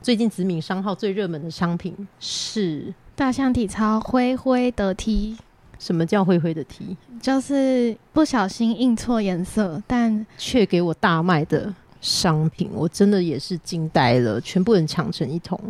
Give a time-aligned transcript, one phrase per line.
[0.00, 5.36] 最近子敏商号最热门的商品是大象体操灰灰的 T，
[5.78, 6.96] 什么叫灰灰的 T？
[7.20, 15.60] 就是不小心印错颜色，但却给我大卖的商品，我真的也是惊呆了，全部人抢成一桶。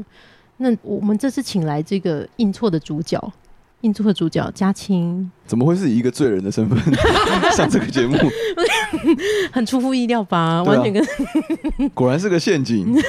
[0.59, 3.33] 那我们这次请来这个印错的主角，
[3.81, 6.79] 印错的主角嘉青，怎么会是以一个罪人的身份
[7.57, 8.17] 上这个节目？
[9.51, 10.63] 很出乎意料吧？
[10.65, 12.95] 完全跟果然是个陷阱。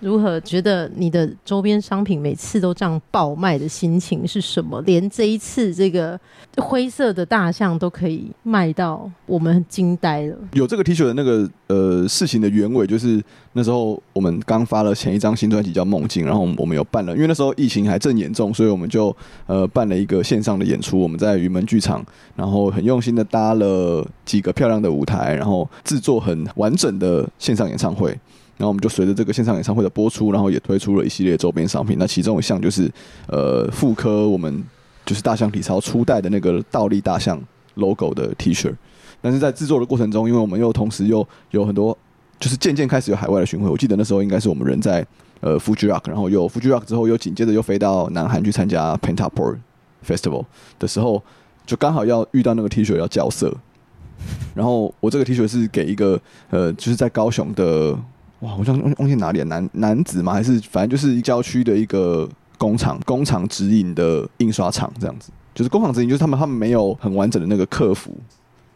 [0.00, 4.80] 如何觉得你的周边商品每次都这样爆卖的心情是什么？
[4.82, 6.18] 连这一次这个
[6.58, 10.36] 灰色的大象都可以卖到，我们惊呆了。
[10.52, 13.22] 有这个 T 恤的那个呃事情的原委，就是
[13.54, 19.14] 那时候我们刚发了前一张新专辑叫《梦境》，然后我们有办了，因为那时候疫情还正严重，所以我们就
[19.46, 20.98] 呃办了一个线上的演出。
[20.98, 28.16] 我们在云门剧场，然后很用心的搭了几个漂亮的舞台，然后制作很完整的线上演唱会。
[28.56, 31.96] 然后我们就随着这个线上演唱会的播出，然后也推出了一系列周边商品。
[31.98, 32.90] 那其中一项就是
[33.28, 34.64] 呃复刻我们
[35.04, 37.40] 就是大象体操初代的那个倒立大象
[37.74, 38.74] logo 的 T 恤。
[39.20, 41.96] 但是在制作的过程中，因为我们又同时又有很多，
[42.38, 43.68] 就是渐渐开始有海外的巡回。
[43.68, 45.04] 我记得那时候应该是我们人在
[45.40, 49.56] 呃 Fuji Rock，然后又 Fuji Rock 之后又紧接着又飞到南韩去参加 Pentaport
[50.06, 50.44] Festival
[50.78, 51.22] 的时候，
[51.66, 53.54] 就刚好要遇到那个 T 恤要校色。
[54.54, 56.20] 然后我这个 T 恤是给一个
[56.50, 57.98] 呃，就是在高雄的
[58.40, 60.32] 哇，我想忘记哪里，男男子吗？
[60.32, 65.30] 还是反正就是郊区的一个工厂，工厂直营的印刷厂这样子。
[65.54, 68.14] 就是工厂直营，就是他们他们没有很完整的那个客服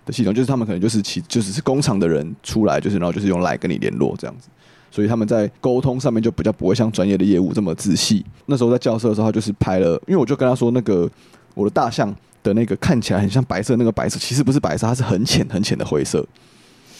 [0.06, 4.48] 的系统，就是他们可能就是其就只是工厂的人出来，就是然后就是用来跟你联络这样子，
[4.90, 8.24] 所以他们在沟通上面就比较不会像专业的业务这么仔细。
[8.46, 11.06] 那时候在教室的时候，他就是拍了，因为我就跟他说，那个
[11.52, 16.26] 我的大象的那个看起来很像白色，那个白色其实不是白色，它是很浅很浅的灰色。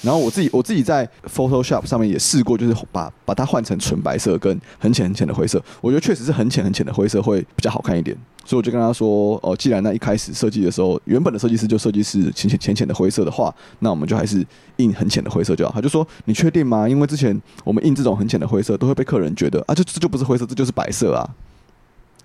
[0.03, 8.17] 然后我自己我自己在 Photoshop 上面也试过，就是把把它换成纯白色跟很浅很浅的灰色，我觉得确实是很浅很浅的灰色会比较好看一点。
[8.45, 14.45] 所以我就跟他说，哦，既然那一开始设计的时候，原本的设计师就设计是浅浅浅浅的灰色的话，那我们就还是
[14.77, 15.73] 印很浅的灰色就好。
[15.73, 16.89] 他就说，你确定吗？
[16.89, 21.29] 因为之前我们印这种很浅的灰色，都会被客人觉得啊，就这就不是灰色，这就是白色啊。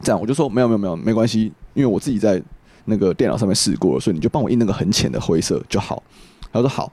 [0.01, 2.41] 这样我就说没有没有没有没关系，因为我自己在
[2.85, 6.01] 那个电脑上面试过了，所以你就帮我印那个很浅的灰色就好。
[6.51, 6.91] 他说好。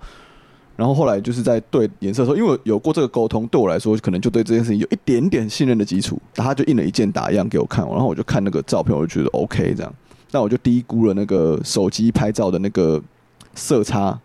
[0.74, 6.18] 然后后来就是在对颜色的时候，因为我有过这个沟通，对我来说可能就对这件事情有一点点信任的基础。
[6.34, 9.94] 他就印了一件打样给我看，然后我就看那个照片，我就觉得 OK 这样。
[10.30, 13.00] 但我就低估了那个手机拍照的那个
[13.54, 14.18] 色差，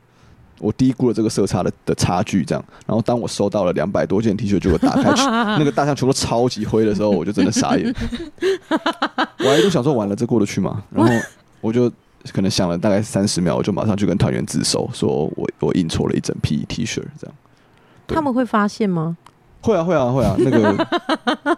[0.60, 2.64] 我低估了这个色差的的差距这样。
[2.86, 7.94] 然后当我收到了两百多件 T 恤，结果打开去那个大象全都超级灰的时候，我就真的傻眼。
[9.40, 10.82] 我还一度想说完了，这过得去吗？
[10.90, 11.14] 然后
[11.60, 11.92] 我就。
[12.34, 17.36] 可能想了大概三十秒，我就马上去跟团员自首，说我我印错了一整批 T 恤，这样。
[18.08, 19.18] 他们会发现吗？
[19.62, 21.58] 会啊会啊会啊，那个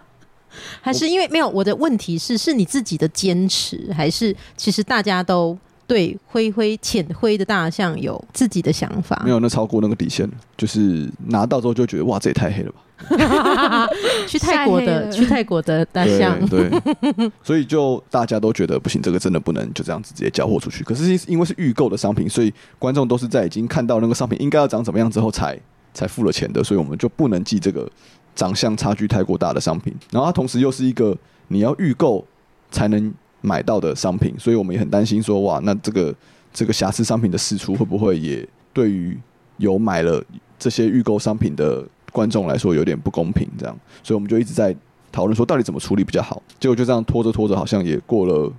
[0.82, 1.48] 还是因为没有？
[1.48, 9.20] 我的问题是，是你自己的坚持，还是其实大家都对灰灰浅灰的大象有自己的想法？
[9.24, 10.34] 没有，那超过那个底线了。
[10.56, 12.80] 就是拿到之后就觉得哇，这也太黑了吧。
[14.26, 20.84] 去泰国的去泰国的大象，对对， 所以就大家都觉得不行，这个真的不能就这样子直接交货出去。
[20.84, 25.58] 可是因为是预购的商品，所以观众都是在已经看到那个商品应该要长怎么样之后才
[25.92, 27.90] 才付了钱的，所以我们就不能寄这个
[28.34, 29.94] 长相差距太过大的商品。
[30.12, 31.16] 然后它同时又是一个
[31.48, 32.24] 你要预购
[32.70, 36.14] 才能买到的商品，所以我们也很担心说，哇，那这个
[36.52, 39.18] 这个瑕疵商品的释出会不会也对于
[39.56, 40.22] 有买了
[40.58, 44.74] 这些预购商品的观众来说有点不公平，这样，所以我们就一直在
[45.12, 46.42] 讨论说到底怎么处理比较好。
[46.58, 48.52] 结果就这样拖着拖着，好像也过了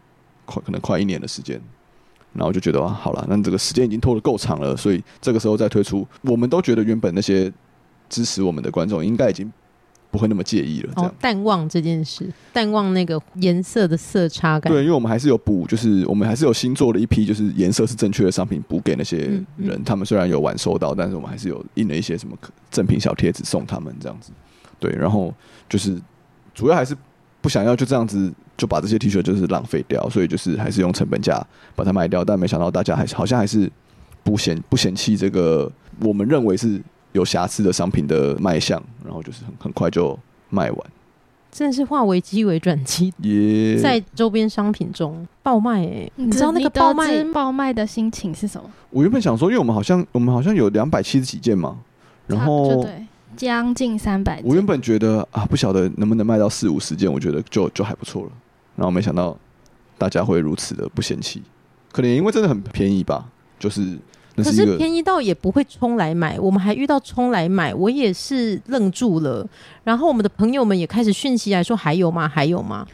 [0.46, 1.60] 快可能快一年的时间，
[2.34, 7.52] 然后就觉得啊，好了，那这个时间已经拖得够长了，所以这个时候再推出，我们都觉得原本那些
[8.10, 9.52] 支持我们的观众应该已经
[10.12, 11.10] 不会那么介意了，这样。
[11.10, 14.72] 哦，淡忘这件事，淡忘那个颜色的色差感。
[14.72, 19.78] 对，因为我们还是有补，就是我们还是有新做了一批，就是颜色是正确的商品补给那些嗯人。
[19.78, 22.38] 嗯他们虽然有晚收到，但是我们还是有印了一些什么
[22.70, 24.32] 赠品小贴纸送他们这样子。
[24.80, 25.34] 对，然后
[25.70, 25.98] 就是
[26.54, 26.96] 主要还是
[27.40, 31.42] 不想要就这样子就把这些 T 恤就是浪费掉，所以就是还是用成本价
[31.76, 32.26] 把它卖掉。
[32.26, 33.72] 但没想到大家还是好像还是
[34.24, 36.82] 不嫌不嫌弃这个我们认为是
[37.14, 40.18] 有瑕疵的商品的卖相，然后就是很很快就
[40.50, 40.92] 卖完。
[41.52, 48.70] 真的是化危机为转机，也在周边商品中爆卖哎、你你知道那个爆卖爆卖的心情是什么？
[48.90, 51.78] 我原本想说，因为我们好像我们好像有两百七十几件嘛，
[52.28, 53.06] 然后对，
[53.36, 54.42] 将近三百。
[54.46, 58.32] 我原本觉得啊，不晓得能不能卖到四五十件，我觉得就就还不错了。
[58.78, 59.38] 然后没想到
[59.98, 61.44] 大家会如此的不嫌弃，
[61.92, 63.26] 可能因为真的很便宜吧，
[63.60, 63.98] 就是
[64.36, 69.46] 那可是便宜到也不会冲来买，我们还遇到冲来买，我也是愣住了。
[69.84, 72.28] 然后我们的朋友们也开始讯息来说还有吗？
[72.28, 72.88] 还有吗？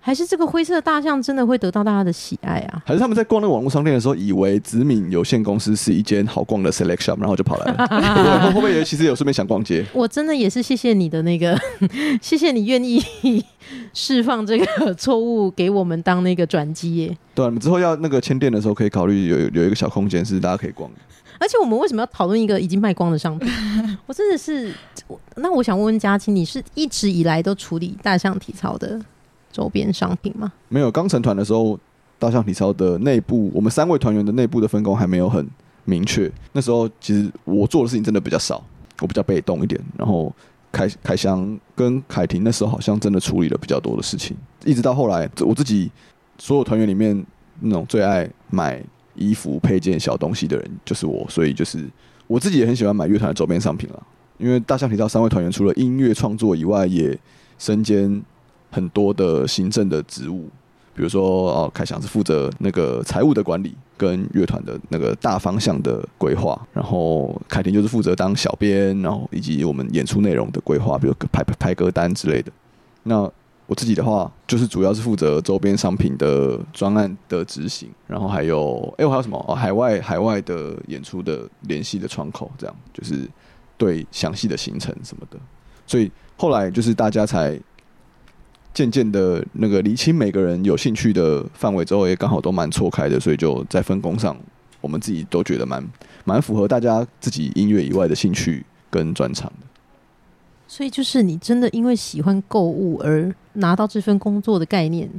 [0.00, 2.82] 还是这个灰色大象真的会得到大家的喜爱啊？
[2.86, 7.86] 还是他们在逛那个网络商店的时候，以为子敏有限公司是一间好逛的 select shop，然后就跑来了。
[7.88, 9.84] 对会不会也其实有顺便想逛街？
[9.92, 11.58] 我真的也是谢谢你的那个，
[12.22, 13.02] 谢谢你愿意
[13.92, 17.16] 释放这个错误给我们当那个转机耶。
[17.34, 20.96] 对、啊，你们之后要那个签店的时候，可以考虑有有一个小空间是大家可以逛的。
[21.38, 23.50] 而且我们为什么要讨论一个已经卖光的商品？
[24.06, 24.74] 我真的是，
[25.06, 29.00] 我那我想问问嘉青，你是一直以来都处理大象体操的
[29.52, 30.52] 周边商品吗？
[30.68, 31.78] 没有刚成团的时候，
[32.18, 35.46] 大象体操的内部，我们三位团员的内部的分工还没有很
[35.84, 36.30] 明确。
[36.52, 38.62] 那时候其实我做的事情真的比较少，
[39.00, 39.80] 我比较被动一点。
[39.96, 40.32] 然后
[40.70, 45.90] 凯凯翔跟凯婷那时候好像真的处理了比较多的事情，一直到后来，我自己
[46.38, 47.24] 所有团员里面
[47.60, 48.82] 那种最爱买
[49.14, 51.84] 衣服、配件、小东西的人就是我，所以就是
[52.26, 54.06] 我自己也很喜欢买乐团的周边商品了。
[54.38, 57.18] 因为大象体操三位团员除了音乐创作以外，也
[57.58, 58.22] 身兼
[58.70, 60.48] 很多的行政的职务，
[60.94, 72.50] 比如说哦，凯翔是负责那个财务的管理跟乐团的那个大方向的规划，然后凯婷就是负责当小编，然后以及我们演出内容的规划，比如排排歌单之类的。
[73.02, 73.30] 那
[73.66, 79.44] 我自己的话，就是主要是负责周边商品的专案的执行，然后还有，哎、我还有什么？
[79.46, 83.28] 哦，海外海外的演出的联系的窗口，这样就是
[83.78, 85.38] 对详细的行程什么的。
[85.86, 87.58] 所以后来就是大家才
[88.72, 94.36] 渐渐的那个厘清每个人有兴趣的范围之后，也刚好都蛮错开的，所以就在分工上，
[94.80, 95.84] 我们自己都觉得蛮
[96.24, 99.66] 蛮符合大家自己音乐以外的兴趣跟专长的。
[100.68, 105.10] 所以就是你真的因为喜欢购物而拿到这份工作的概念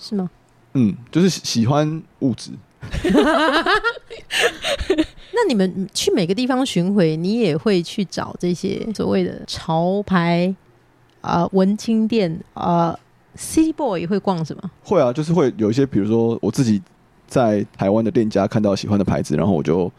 [0.00, 0.28] 是吗？
[0.74, 2.50] 嗯，就是喜喜欢物质，
[5.32, 10.54] 那你们去每个地方巡回，你也会去找这些所谓的潮牌
[11.26, 12.96] 啊、文青店啊、
[13.34, 14.70] ，C Boy 会逛什么？
[14.84, 16.80] 会啊，就是会有一些，比如说我自己
[17.26, 19.90] 在台湾的店家看到喜欢的牌子，然后我就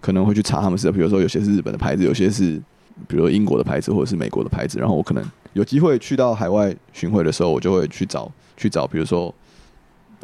[0.00, 2.60] 可能会去查他们是，比如说有些是日本的牌子，有些是
[3.06, 5.22] 比如英国的牌子或者是美国的牌子，然后我可能
[5.52, 9.34] 有机会去到海外巡回的时候，我就会去找去找，比如说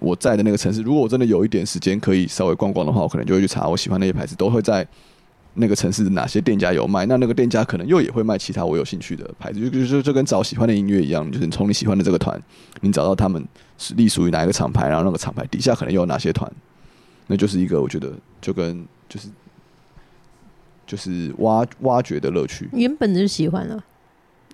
[0.01, 4.87] 我在的那个城市，如果我真的有一点时间可以稍微逛逛的话，我可能就会去查我喜欢那些牌子，都会在
[5.57, 7.05] 那个城市的哪些店家有卖。
[7.07, 12.41] 那那个店家可能又也会卖其他我有兴趣的牌子，就就就就跟找喜欢的音乐一样，就是你从你喜欢的这个团，
[12.81, 13.45] 你找到他们
[13.77, 16.51] 是隶属于哪一个厂牌，然后那个厂牌底下可能又有哪些团，
[17.27, 19.29] 那就是一个我觉得就跟就是
[20.87, 22.69] 就是挖挖掘的乐趣。
[22.73, 23.83] 原本就喜欢了，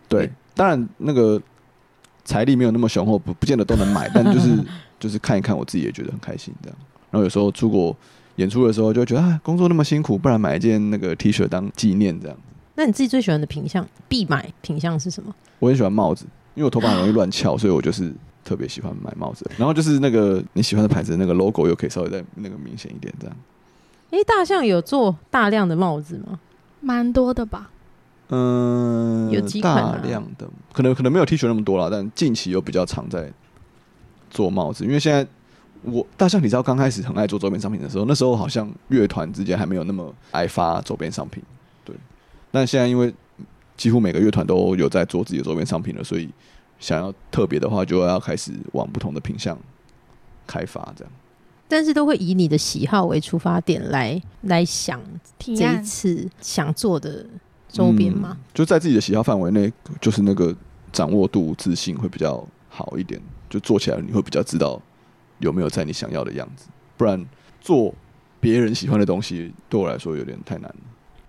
[0.08, 1.40] 对，当然那个
[2.25, 4.50] 财力没有那么雄厚，不不见得都能买，但就是
[4.99, 6.78] 就是看一看，我自己也觉得很开心这样。
[7.10, 7.94] 然后有时候出国
[8.37, 12.37] 演出的时候，就会觉得啊，工作那么辛苦，不然买一件那个 T 恤当纪念这样。
[12.75, 15.35] 那你自己最喜欢的品相必买品相是什么？
[15.59, 18.12] 我很喜欢帽子，因为我头发很容易乱翘，所以我就是
[18.45, 19.49] 特别喜欢买帽子。
[19.59, 23.37] 然后就是那个你喜欢的牌子，那个 logo 又可以稍微再那个明显一点这样。
[24.11, 26.40] 诶，大象有做大量的帽子吗？
[26.80, 27.71] 蛮多的吧？
[28.28, 33.30] 嗯，有几款啊大量的，可能可能没有 T 恤那么多啦，但近期又比较常在
[34.30, 35.26] 做帽子，因为现在
[35.82, 41.42] 我大象你知道刚开始很爱做周边商品的时候，那时候好像乐团之间还没有那么爱发周边商品，
[41.84, 41.94] 对。
[42.50, 43.12] 但现在因为
[43.76, 46.28] 几乎每个乐团都有在做自己的周边商品了，所以
[46.78, 49.58] 想要特别的话，就要开始往不同的品相
[50.46, 51.12] 开发，这样。
[51.66, 55.00] 但是都会以你的喜好为出发点来来想
[55.38, 57.24] 这一次想做的
[57.66, 58.36] 周边吗？
[58.38, 60.54] 嗯就在自己的喜好范围内，就是那个
[60.92, 64.78] 掌握度、自信会比较好一点，就做起来你会比较知道
[65.42, 66.68] 有没有在你想要的样子。
[66.96, 67.22] 不然
[67.61, 67.94] 做
[68.40, 70.76] 别人喜欢的东西，对我来说有点太难了。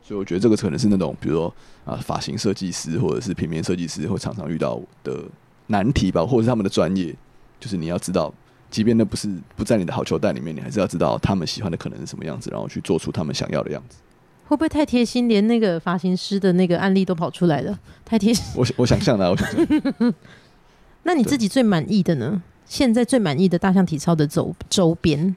[0.01, 1.55] 所以我觉得这个可能是那种，比如说
[1.85, 5.23] 啊，发型设计师或者是平面设计师会常常遇到的
[5.67, 7.15] 难题吧，或者是他们的专业，
[7.59, 8.33] 就是你要知道，
[8.69, 13.97] 即便那不是不在你的好球袋里面，你还是要知道他们喜欢的可能是什么样子，然后去做出他们想要的样子。
[14.45, 17.79] 会不会太贴心，连那个发型师的那个案例都跑出来了？
[18.03, 18.43] 太贴心。
[18.57, 20.13] 我我想象的啊，我想象。
[21.03, 22.43] 那你自己最满意的呢？
[22.65, 25.35] 现在最满意的大象体操的周周边，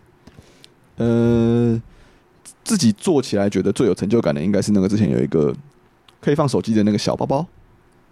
[0.97, 1.80] 呃，
[2.64, 5.54] 自己做起来觉得最有成就感的，应该是那个之前有一个
[6.21, 7.47] 可以放手机的那个小包包，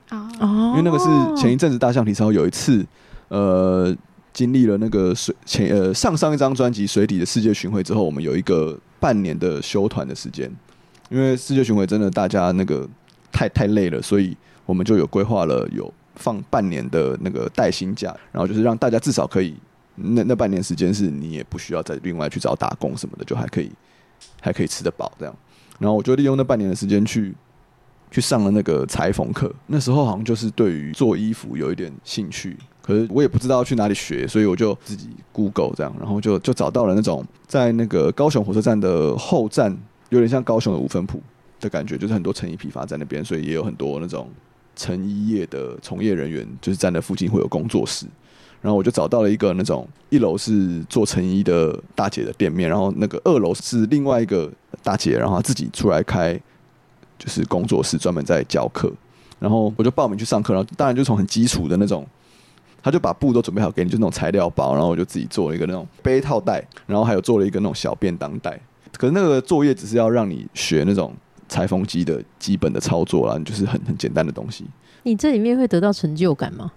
[0.08, 2.84] 啊，哦，因为那个是前一阵子大象体操有一次，
[3.28, 3.94] 呃，
[4.32, 10.50] 经历了那个水前呃上上一张专辑《水底的世界巡回》之后，我们有一个半年的休团的时间，
[11.08, 12.88] 因为世界巡回真的大家那个
[13.32, 19.54] 太太累了，所以我们就有规划了有放半年的那个带薪假，然后就是让大家至少可以
[19.96, 23.70] 那那半年时间是你也不需要再另外去找打工什么的，就还可以
[24.40, 25.34] 还可以吃得饱这样。
[25.78, 27.34] 然后我就利用那半年的时间去
[28.10, 29.52] 去上了那个裁缝课。
[29.66, 39.76] 那时候好像就是对于做衣服有一点兴趣，可是我也不知道去哪里学，所以我就自己 Google 这样，然后就就找到了那种在那个高雄火车站的后站，
[40.10, 41.20] 有点像高雄的五分铺
[41.60, 44.28] 的感觉，就是很多成衣批发在那边，所以也有很多那种
[44.76, 48.06] 成衣业的从业人员，就是在那附近会有工作室。
[48.60, 54.50] 然后我就找到了一个那种一楼是做成衣的大姐的店面，然后那个二楼是另外一个
[54.82, 56.32] 大姐，然后她自己出来开
[57.18, 58.90] 就是工作室，专门在教课。
[59.38, 62.06] 然后我就报名去上课，然后当然就从很基础的那种，
[62.82, 68.58] 他就把布都准备好给你，就那种材料包，然后我就自己做了一个那种背套袋，然后还有做了一个那种小便当袋。
[68.96, 71.12] 可是那个作业只是要让你学那种
[71.48, 74.64] 裁缝机的基本的操作啦，就是很很简单的东西。
[75.02, 76.72] 你这里面会得到成就感吗？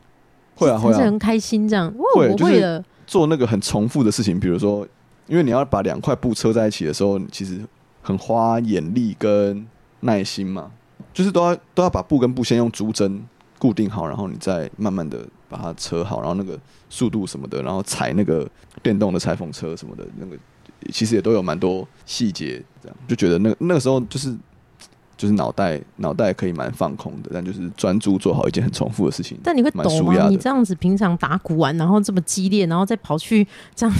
[0.55, 1.93] 会啊会啊，很开心这样。
[1.97, 4.85] 哇，会就是我会了，做那个很重复的事情，比如说，
[5.27, 7.61] 因为你要把两块布车在一起的时候，其实
[8.01, 9.65] 很花眼力跟
[10.01, 10.71] 耐心嘛，
[11.13, 13.23] 就是都要都要把布跟布先用竹针
[13.59, 16.59] 固定好，然后你再慢慢的把它车好，然后那个
[16.89, 18.45] 速度什么的，然后踩那个
[18.83, 20.35] 电动的裁缝车什么的，那个
[20.91, 24.35] 其实也都有蛮多细节，这样就觉得那那个时候就是。
[25.17, 29.37] 就是脑袋脑袋可以蛮放空的，但就是专注做好一件很重复的事情。
[29.43, 30.27] 但你会抖吗？
[30.29, 33.45] 你这样子平常打鼓完，然后这么激烈，然后再跑去
[33.75, 33.95] 这样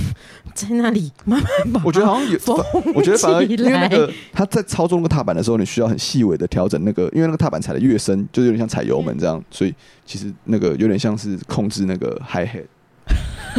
[0.53, 2.55] 在那里慢慢把 我觉得好像有，缝
[2.93, 9.73] 我觉得反而起因为那个他在操纵那个踏板的时候，你需要很细微的调整那个，因为那个踏板踩的越深，就有点像踩油门这样，所以
[10.05, 12.63] 其实那个有点像是控制那个 hi hat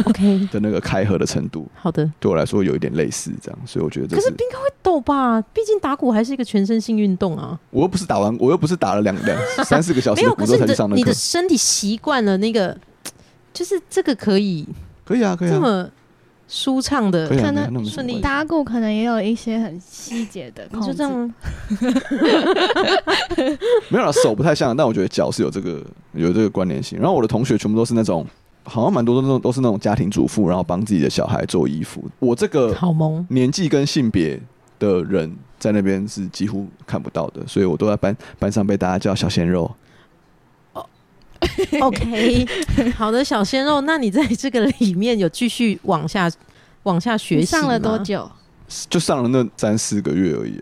[0.05, 2.09] OK， 的那个开合的程度，好的。
[2.19, 5.41] 对我来说有一点类似这样，所以我觉得这是可是应该会抖吧？
[5.53, 7.59] 毕竟打鼓还是一个全身性运动啊。
[7.71, 12.75] 我又不是打完，我又不是打了两两三四个小时 没有，时的鼓之后可是你的才去上那你的，身体习惯了那个，
[13.53, 14.67] 就是这个可以
[15.05, 15.87] 可以啊，可以啊，这么
[16.47, 21.33] 舒畅的可能顺利打鼓可能也有一些很细节的你控制，就这样，
[23.89, 25.79] 没有了，手不太像，但我觉得脚是有这个
[26.13, 26.97] 有这个关联性。
[26.97, 28.25] 然后我的同学全部都是那种，
[28.63, 32.03] 好像蛮多都那种都是那种家庭主妇，然后帮自己的小孩做衣服。
[32.19, 33.25] 我这个好萌。
[33.29, 34.39] 年纪跟性别
[34.77, 39.69] 的人在那边是几乎看不到的，所以我都在班班上被大家叫小鲜肉。
[41.81, 42.45] OK，
[42.97, 46.29] 好的，小鲜肉，那你在这个里面有继续往下
[46.83, 47.97] 往下学习上了多？
[47.99, 48.29] 久？
[48.89, 50.61] 就上了那三四个月而已。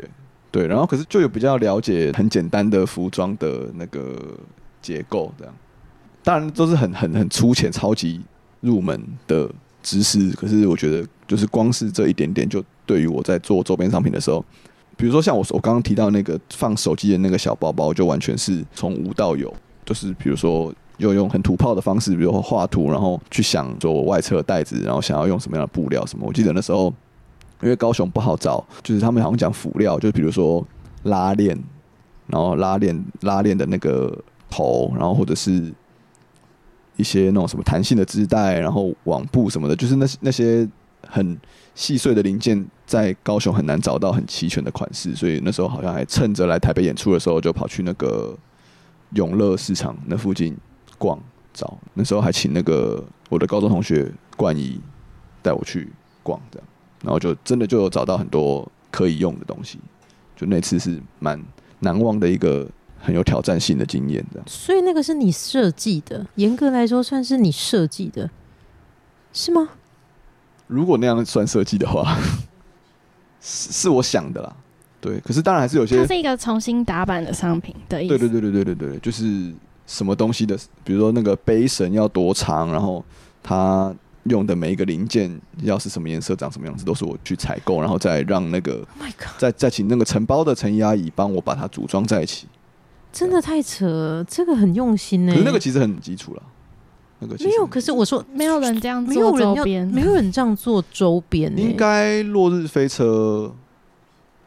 [0.52, 4.18] 对，然后可是就有比较了解很简单的服装的那个
[4.82, 5.54] 结构，这样。
[6.28, 8.20] 当然都是很很很粗浅、超级
[8.60, 9.50] 入门的
[9.82, 14.44] 知识，可是我觉得就是光是这一点点，就对于我在做周边商品的时候，
[14.98, 19.54] 比如说像我我刚刚提到那个放手机的那个小包包，就完全是从无到有，
[19.86, 20.74] 就是比如说。
[20.98, 26.26] 又用很土炮的方式，比如说画图，然后去想做外侧袋子，然后想要用什么样的布料什么。
[26.26, 26.92] 我记得那时候，
[27.62, 30.66] 因为高雄不好找，就是他们好像讲辅料，就比如说
[31.04, 31.56] 拉链，
[32.26, 34.12] 然后拉链拉链的那个
[34.50, 35.72] 头，然后或者是
[36.98, 40.68] 一些那种什么弹性的织带，然后网布什么的，就是那那些
[41.08, 41.40] 很
[41.74, 48.38] 细碎的零件，在高雄很难找到很齐全的款式，所以那时候好像还趁着来台北演出的时候，就跑去那个
[49.14, 50.58] 永乐市场那附近
[50.98, 51.18] 逛
[51.54, 51.78] 找。
[51.94, 54.80] 那时候还请那个我的高中同学冠仪
[55.42, 55.88] 带我去
[56.24, 56.68] 逛，这样，
[57.04, 59.80] 然后就真的就有找到很多可以用的东西。
[60.36, 61.42] 就那次是蛮
[61.80, 62.68] 难忘的一个
[63.00, 64.48] 很有挑战性的经验，这样。
[64.48, 68.30] 所以那个是你设计的，严格来说算是你设计的，
[69.34, 69.70] 是吗？
[70.68, 72.18] 如果那样算设计的话，
[73.40, 74.56] 是是我想的啦。
[75.00, 78.18] 对，可是当然还是有些它是一个重新打版的商品的意思。
[78.18, 79.54] 对对对对对对对，就是
[79.86, 83.06] 什么东西的，比如说那个杯绳要多长，然后
[83.44, 92.48] 它用的每一个零件要是什么颜色、长什么样子，都是我去采购，然后再让那个 Oh 再再请那个承包的成衣阿姨帮我把它组装在一起。
[93.18, 96.44] 真的太扯了，这个很用心呢、可是那个其实很基础了，
[97.18, 103.52] 那个其实没有，可是我说没有人这样没有做人要，周边，没有人这样做周边、欸，应该落日飞车，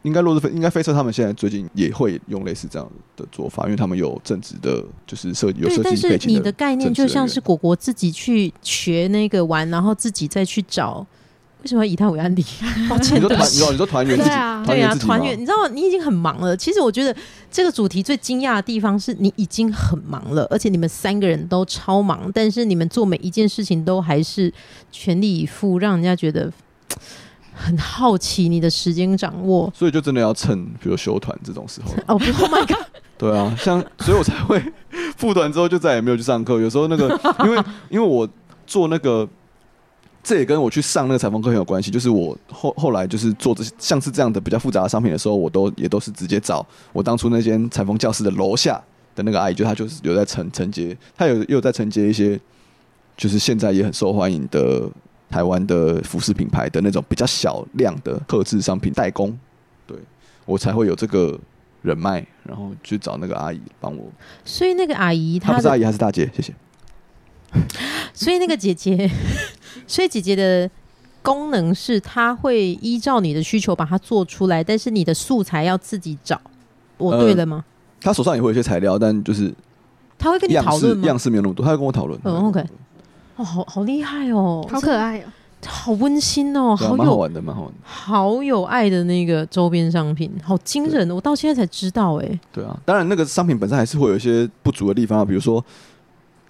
[0.02, 11.04] 应该落日飞，应该飞车他们现在最近也会用类似这样的做法，因为他们有正职的，就是设有对，设但是计背景你的概念就像是果果自己去学那个玩，然后自己再去找
[11.62, 12.44] 为什么要以他为案例？
[12.88, 15.68] 抱歉，你说团，你说你说团员自己，对啊对啊，团圆自己吗团圆，你知道？
[15.68, 16.56] 你已经很忙了。
[16.56, 17.14] 其实我觉得
[17.50, 24.52] 这个主题最惊讶的地方是你已经很忙了，而且你们三个人都超忙，但是你们做每一件事情都还是
[24.90, 26.50] 全力以赴，让人家觉得
[27.54, 29.70] 很好奇你的时间掌握。
[29.76, 31.92] 所以就真的要趁比如休团这种时候。
[32.14, 32.78] 哦，不，Oh my god！
[33.18, 34.62] 对啊，像所以我才会
[35.18, 36.58] 复团之后就再也没有去上课。
[36.58, 37.08] 有时候那个，
[37.44, 38.26] 因为因为我
[38.66, 39.28] 做那个，
[40.22, 41.90] 这也跟我去上那个裁缝课很有关系。
[41.90, 48.80] 就是我后后来就是做这些像是这样的比较复杂的商品的时候，我都也都是直接找我当初那间裁缝教室的楼下
[49.14, 52.38] 的那个阿姨，就她就是有在承承接，她有也有在承接一些
[53.16, 54.88] 就是现在也很受欢迎的
[55.28, 59.36] 台湾的服饰品牌的那种比较小量的特制商品代工，
[59.86, 59.96] 对
[60.44, 61.38] 我才会有这个
[61.82, 64.04] 人脉，然后去找那个阿姨帮我。
[64.44, 66.52] 所以那个阿姨她，她不是阿姨，她是大姐，谢谢。
[68.14, 69.10] 所以那个姐姐，
[69.86, 70.68] 所以姐姐的
[71.22, 76.40] 功能是她会依照你的需求把它做出来，但是你的素材要自己找。
[76.98, 77.64] 我对了吗？
[78.00, 79.52] 她手上也会有一些材料，但就是
[80.18, 81.06] 她会跟你讨论吗？
[81.06, 82.18] 样式没有那么多，她会跟我讨论。
[82.24, 82.64] 嗯，OK
[83.36, 85.24] 哦，好好厉害哦，好可爱哦！
[85.66, 87.76] 好温馨哦，好有蛮好玩的，蛮好玩的。
[87.82, 91.10] 好有爱的那个周边商品，好惊人！
[91.10, 95.62] 我到现在才知道，哎，对啊，当然那个商品本身还是会有一些不足的地方啊，比如说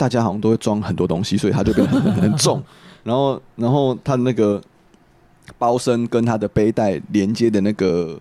[0.00, 2.62] 大家好像都会装很多东西，所以它就变得很很重。
[3.04, 4.58] 然后，然后它的那个
[5.58, 8.18] 包身跟它的背带连接的那个，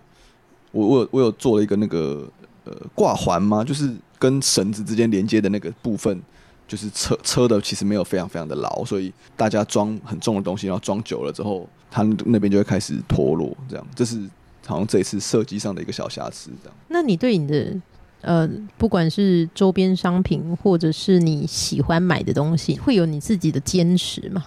[0.72, 2.28] 我我有我有做了一个那个
[2.64, 3.64] 呃挂环吗？
[3.64, 6.20] 就是跟绳子之间连接的那个部分，
[6.68, 14.20] 就是车车的其实没有非常非常的牢，所以大家装很重的东西，然后装久了之后，它那边就会开始脱落，这样这是
[14.66, 16.76] 好像这一次设计上的一个小瑕疵，这样。
[16.88, 17.74] 那你对你的
[18.22, 24.44] 呃，不管是周边商品，或者是你喜欢买的东西，会有你自己的坚持吗？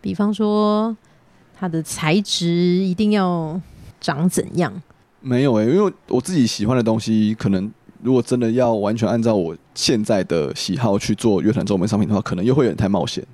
[0.00, 0.96] 比方说，
[1.58, 3.60] 它的材质一定要
[4.00, 4.72] 长怎样？
[5.20, 7.68] 没有诶、因为我自己喜欢的东西，可能
[8.00, 13.26] 如果真的要完全按照我现在的喜好去做乐团周边商品的话，可能又会有点太冒险。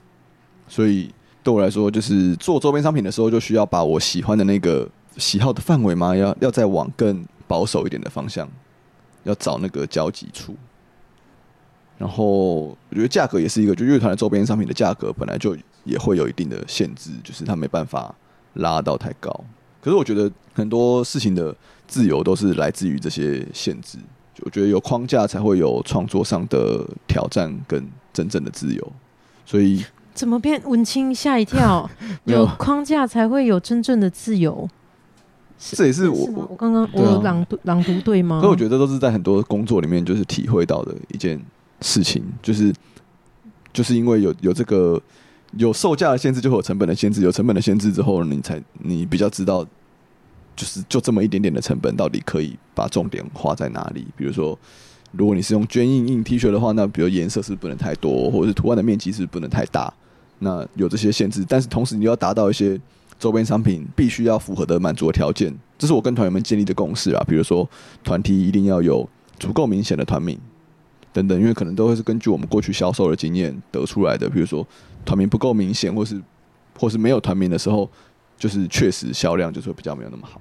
[0.68, 1.10] 所以
[1.42, 4.88] 对我来说，就是做周边商品的时候，就需要把我喜欢的那个
[5.18, 8.48] 喜好的范围嘛，要要再往更保守一点的方向，
[9.24, 10.54] 要找那个交集处。
[11.98, 12.24] 然后
[12.66, 18.12] 我觉得价格也是一个，就乐团的周边商品的价格本来就也会有一定的限制，就是它没办法
[18.54, 19.32] 拉到太高。
[19.80, 21.54] 可是我觉得很多事情的
[21.86, 23.98] 自由都是来自于这些限制。
[24.34, 28.92] 就我觉得有框架才会有创作上的挑战跟真正的自由。
[29.44, 31.14] 所以怎么变文青？
[31.14, 31.88] 吓一跳！
[32.24, 34.68] 有框架才会有真正的自由。
[35.70, 38.40] 这也是我吗我我刚刚我朗读朗读对吗？
[38.40, 41.40] 所以我觉得都是在很多工作里面就是体会到的一件
[41.80, 42.74] 事情，就是
[43.72, 45.00] 就是因为有有这个
[45.56, 49.64] 有售价的限制，就会有成本的限制，有成本的限制之后，你才你比较知道，
[50.56, 54.06] 就是就这么一点点的成本，到底可以把重点花在哪里？
[54.16, 54.58] 比如说，
[55.12, 59.92] 如果你是用绢印印 T 恤的话，那比如颜色是不能太多，或者是图案的面积是不能太大，
[60.40, 62.80] 那有这些限制，但是同时你要达到一些
[63.22, 67.24] 周边商品必须要符合的满足的条件，这是我跟团员们建立的共识啊。
[67.28, 67.70] 比如说，
[68.02, 69.08] 团体一定要有
[69.38, 70.36] 足够明显的团名
[71.12, 74.28] 等等，因为可能都会是根据我们过去销售的经验得出来的。
[74.28, 74.66] 比如说，
[75.04, 76.20] 团名不够明显，或是
[76.76, 77.88] 或是没有团名的时候，
[78.36, 80.40] 就是确实销量就是会比较没有那么好。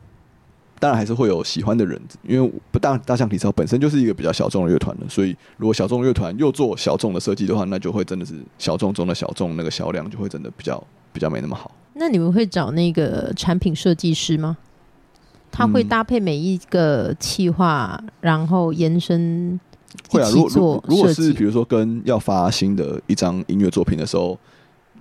[0.81, 11.69] 当然还是会有喜欢的人，因为不大大象体操本身就是一个比较小众的乐团了，所以如果小众乐团又做小众的设计的话，那就会真的是小众中的小众，那个销量就会真的比较比较没那么好。
[11.93, 14.57] 那你们会找那个产品设计师吗？
[15.51, 19.59] 他会嗯搭配每一个企划，然后延伸
[20.09, 24.35] 一会啊，如果如果如果是比如说跟要发新的一张音乐作品的时候，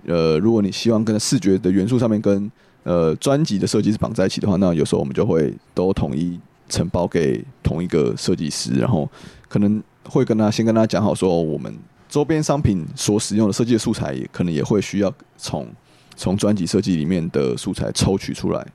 [0.05, 2.51] 呃，如果你希望跟视觉的元素上面跟
[2.83, 6.39] 呃专辑的设计是绑在一起的话，那有时候我们就会都统一
[6.69, 9.09] 承包给同一个设计师，然后
[9.47, 11.73] 可能会跟他先跟他讲好说，我们
[12.09, 15.67] 周边商品所使用的设计的素材，可能也会需要从
[16.15, 18.65] 从专辑设计里面的素材抽取出来，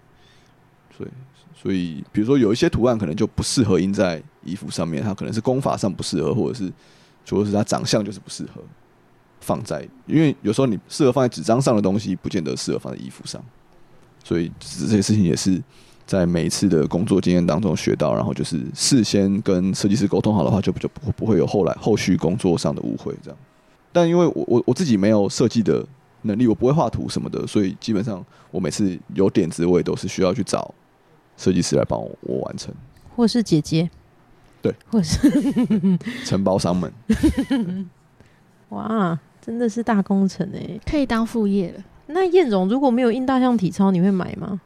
[0.97, 1.11] 所以
[1.63, 6.73] 所以，比如说有一些图案可能就不适合印在衣服上面，它可能是工法上不适合，或者是
[7.25, 8.63] 主要是它长相就是不适合
[9.41, 13.43] 放在，因为有时候你适合放在纸张上的东西，不见得适合放在衣服上，
[14.27, 15.63] 所以这些事情也是
[16.05, 23.39] 在每一次的工作经验当中学到，然后就是事先跟设计师沟通好的话，就就不不会有后来后续工作上的误会这样。
[23.93, 25.87] 但因为我我我自己没有设计的
[26.23, 30.75] 能力，我不会画图什么的，所以基本上我每次有点子，我也都是需要去找
[31.37, 32.75] 设计师来帮我我完成。
[33.15, 33.89] 或是姐姐，
[34.61, 35.31] 对，或是
[36.27, 36.93] 承包商们，
[38.71, 40.81] 哇，真的是大工程哎！
[40.85, 41.85] 可以当副业了。
[42.07, 44.61] 那燕总如果没有印大象体操，你会买吗？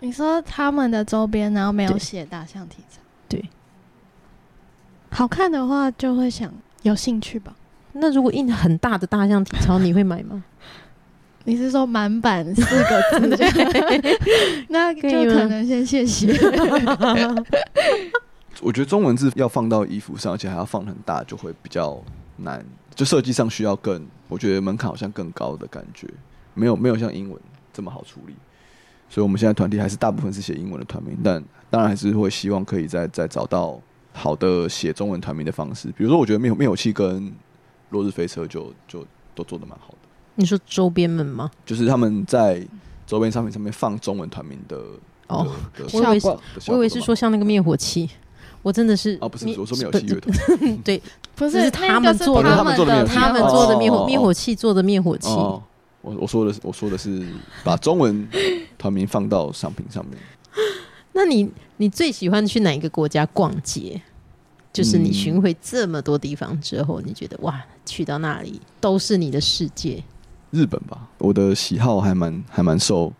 [0.00, 3.42] 你说他们的周边，然后没有写大象体操，对，
[5.10, 7.54] 好看的话就会想有兴趣吧。
[7.92, 10.44] 那如果印很大的大象体操，你会买吗？
[11.46, 13.44] 你是说满版四个字？
[14.68, 16.32] 那就可能先谢谢。
[18.62, 22.02] 我觉得中文字要放到衣服上，而且还要放很大，就会比较
[22.38, 22.64] 难。
[22.94, 26.08] 就设计上需要更，我觉得门槛好像更高的感觉，
[26.54, 27.40] 没有没有像英文
[27.72, 28.34] 这么好处理。
[29.08, 33.80] 所以我们现在团体还是大部分是写英文的团名，但当然还是会希望可以再再找到
[34.12, 35.88] 好的写中文团名的方式。
[35.88, 37.32] 比如说，我觉得灭火灭火器跟
[37.90, 41.50] 落日飞车就就都做的蛮好的，你说周边们吗？
[41.64, 42.66] 就是他们在
[43.06, 44.82] 周边商品上面放中文团名的
[45.28, 45.46] 哦，
[45.92, 46.28] 我以为是
[46.66, 48.08] 我以为是说像那个灭火器，
[48.62, 51.00] 我真的是哦，不是，我说灭火器乐团，对，
[51.36, 55.62] 不是他们做的他们的他们做的灭火器做的灭火器做的灭火器，哦，
[56.04, 57.26] 我我说的是我说的是
[57.64, 58.28] 把中文
[58.76, 60.18] 团名放到商品上面。
[61.12, 64.00] 那你你最喜欢去哪一个国家逛街？
[64.72, 70.02] 就是你嗯巡回这么多地方之后，你觉得哇，去到那里都是你的世界。
[70.50, 73.12] 日本吧，我的喜好还蛮还蛮受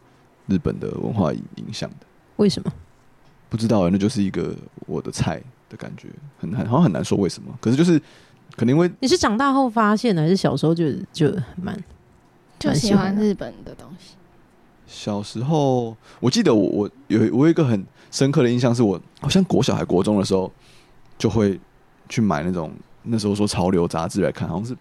[0.47, 2.07] 日本的文化影影响的。
[2.37, 2.73] 为什么？
[3.49, 4.53] 不知道欸，那就是一个
[4.87, 7.57] 我的菜的感觉，很很好像很难说为什么。
[7.61, 8.01] 可是就是
[8.57, 11.81] 可能因为你是长大后发现的，还是小时候就就蛮
[12.64, 14.14] 就喜欢日本的东西。
[14.87, 20.50] 小时候，我记得我我有我有一个很深刻的印象，是我好像国小还国中的时候，
[21.18, 21.61] 就会
[22.09, 22.72] 去买那种
[23.03, 24.74] 那时候说潮流杂志来看，好像是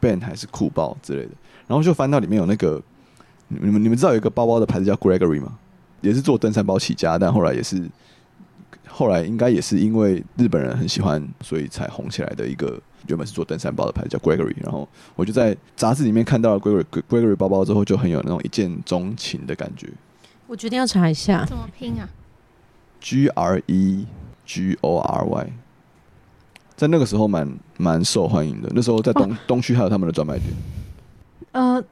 [0.00, 1.30] Ben 还是酷报之类的，
[1.66, 2.82] 然后就翻到里面有那个
[3.48, 5.58] 你你们你们知道有一个包包的牌子叫 Gregory 吗？
[6.02, 7.82] 也是做登山包起家，但后来也是
[8.90, 19.88] 后来应该也是因为日本人很喜欢，所以才红起来的一个原本是做登山包的牌子叫 Gregory，然后我就在杂志里面看到了 Gregory Gregory 包包之后，就很有那种一见钟情的感觉。
[20.46, 21.44] 我决定要查一下。
[21.46, 22.08] 怎么拼啊
[23.00, 24.06] ？G R E
[24.44, 25.52] G O R Y，
[26.76, 27.48] 在那个时候蛮
[27.78, 28.68] 蛮受欢迎的。
[28.74, 30.48] 那时候在东、东区还有他们的专卖店。
[31.52, 31.82] 呃，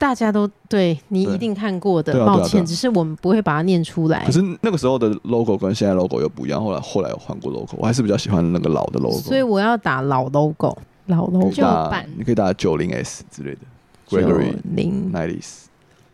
[0.00, 4.32] 大家都对你一定看过的，抱歉，只是我们不会把它念出来可。
[4.32, 6.64] 是那个时候的 logo 跟现在 logo 又不一样。
[6.64, 9.18] 后来后来有换过 logo，我还是比较喜欢那个老的 logo。
[9.18, 13.60] 所以我要打老 logo，老 logo 旧版你可以打九零 S 之类的
[14.08, 15.64] Gregory 零 Nineties，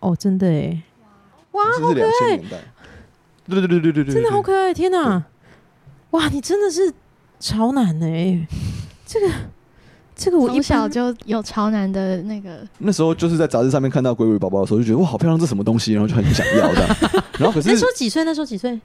[0.01, 0.83] 哦，真的哎，
[1.53, 2.59] 哇，这是两千年代。
[3.49, 4.70] 对对对对对对，真的好可爱。
[4.70, 4.75] 爱！
[4.75, 5.22] 天哪，
[6.11, 6.92] 哇，你真的是
[7.38, 8.44] 潮男哎，
[9.07, 9.29] 这个
[10.16, 15.92] 这个我从小就有潮男的那个，那时候就是在杂志上面看到 Gregory 包包的时候，就觉得哇，好漂亮，这什么东西？
[15.92, 16.96] 然后就很想要这样。
[17.38, 18.24] 然后可是那时候几岁？
[18.24, 18.81] 那时候几岁？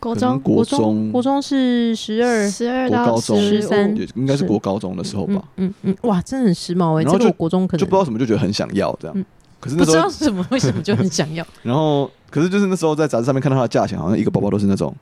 [0.00, 5.44] 国中国中国中是十二十二到高中十13也应该是国高中的时候吧。
[5.56, 7.02] 嗯嗯嗯，哇，真的很时髦哎！
[7.02, 9.14] 然后就这个我国中可能就不知道什么就觉得很想要这样。
[9.16, 9.24] 嗯
[9.62, 11.46] 不知可是那时候道什么，为什么就很想要。
[11.62, 14.96] 然后，可是就是那时候在杂志上面看到它的价钱，好像一个包包都是那种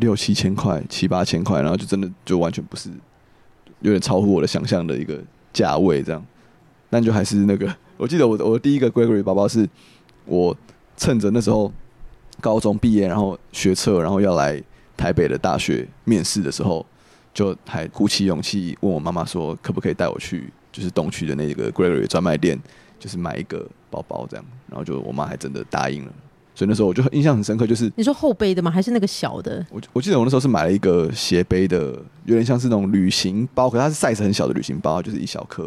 [0.00, 2.88] 六七千块、七八千块，然后就真的就完全不是，
[3.82, 5.20] 有点超乎我的想象的一个
[5.52, 6.24] 价位这样。
[6.88, 9.68] 但就还是那个， 我记得我我第一个 Gregory 包包是
[10.24, 10.56] 我
[10.96, 11.72] 趁着那时候
[12.40, 14.62] 高中毕业，然后学测，然后要来
[14.96, 16.84] 台北的大学面试的时候，
[17.32, 22.60] 就还鼓起勇气问我妈妈说，可不可以带我去就是东区的那个 Gregory 专卖店，
[22.98, 26.12] 就是买一个包包这样，然后就我妈还真的答应了，
[26.54, 28.70] 所以那时候我就印象很深刻，就是你说后背的吗？
[28.70, 29.64] 还是那个小的？
[29.70, 31.78] 我我记得我那时候是买了一个斜背的，
[32.24, 35.64] 有点像是那种旅行包，可是它是 size 很小的旅行包，就是一小颗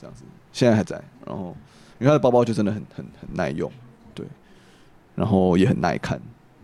[0.00, 1.00] 这样子，现在还在。
[1.26, 1.54] 然后
[1.98, 3.70] 因为它的包包就真的很很很耐用，
[4.14, 4.24] 对，
[5.14, 6.20] 然后也很耐看。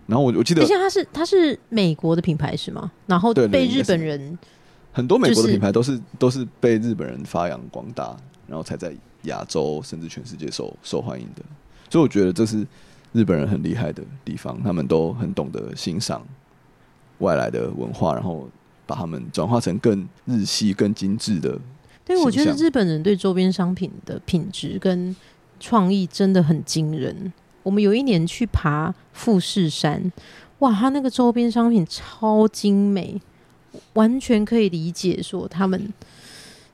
[0.06, 2.90] 然后我我记得而且它是它是美国的品牌是吗？
[3.06, 4.38] 然后被日本人
[4.92, 8.16] 很多美国的品牌都是都是被日本人发扬光大，
[8.48, 8.92] 然后才在
[9.24, 11.42] 亚洲甚至全世界受受欢迎的。
[11.88, 12.66] 所以我觉得这是
[13.12, 16.22] 日本人很厉害的地方，他们都很懂得欣赏
[17.18, 18.48] 外来的文化，然后
[18.86, 21.58] 把他们转化成更日系、更精致的。
[22.04, 25.14] 对，我觉得日本人对周边商品的品质跟
[25.58, 27.32] 创意真的很惊人。
[27.62, 30.10] 我们有一年去爬富士山，
[30.60, 33.20] 哇，他那个周边商品超精美，
[33.92, 35.92] 完全可以理解说他们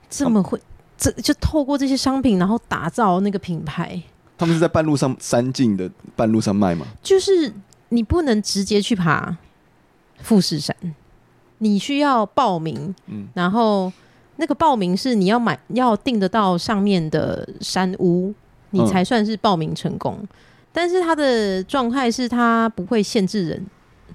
[0.09, 0.61] 这么会，
[0.97, 4.01] 这就透过这些商品，然后打造那个品牌。
[4.37, 6.85] 他们是在半路上山径的半路上卖吗？
[7.01, 7.51] 就是
[7.89, 9.35] 你不能直接去爬
[10.19, 10.75] 富士山，
[11.57, 13.91] 你需要报名，嗯，然后
[14.35, 18.33] 那个报名是你要买要订得到上面的山屋，
[18.69, 20.23] 你嗯才算是报名成功。
[20.71, 23.65] 但是它的状态是它不会限制人，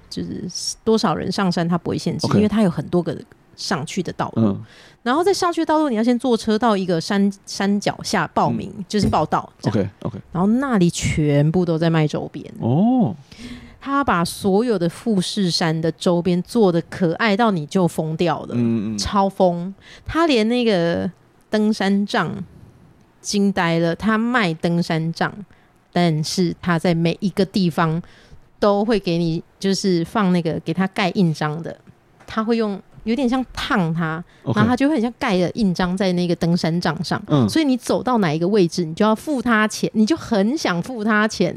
[0.09, 0.45] 就是
[0.83, 3.17] 多少人上山，它不会限制因为它有很多个
[3.57, 4.43] 上去的道路。
[4.43, 4.65] 嗯
[5.03, 9.47] 然后再上去的道路，你要先坐车到一个山山脚下报名，就是报道。
[9.63, 13.13] ，OK OK，然后那里全部都在卖周边，哦，
[13.81, 19.75] 他把所有的富士山的周边做的可爱到你就疯掉了，嗯嗯，超疯。
[20.05, 21.11] 他连那个
[21.49, 22.33] 登山杖
[23.19, 25.33] 惊呆了，他卖登山杖，
[25.91, 28.01] 但是他在每一个地方
[28.57, 31.77] 都会给你，就是放那个给他盖印章的，
[32.25, 37.21] 他会用有点像烫它然后它就会很像盖了印章在那个登山杖上。
[37.27, 41.55] 嗯所以你走到哪一个位置，你就要付他钱，你就很想付他钱，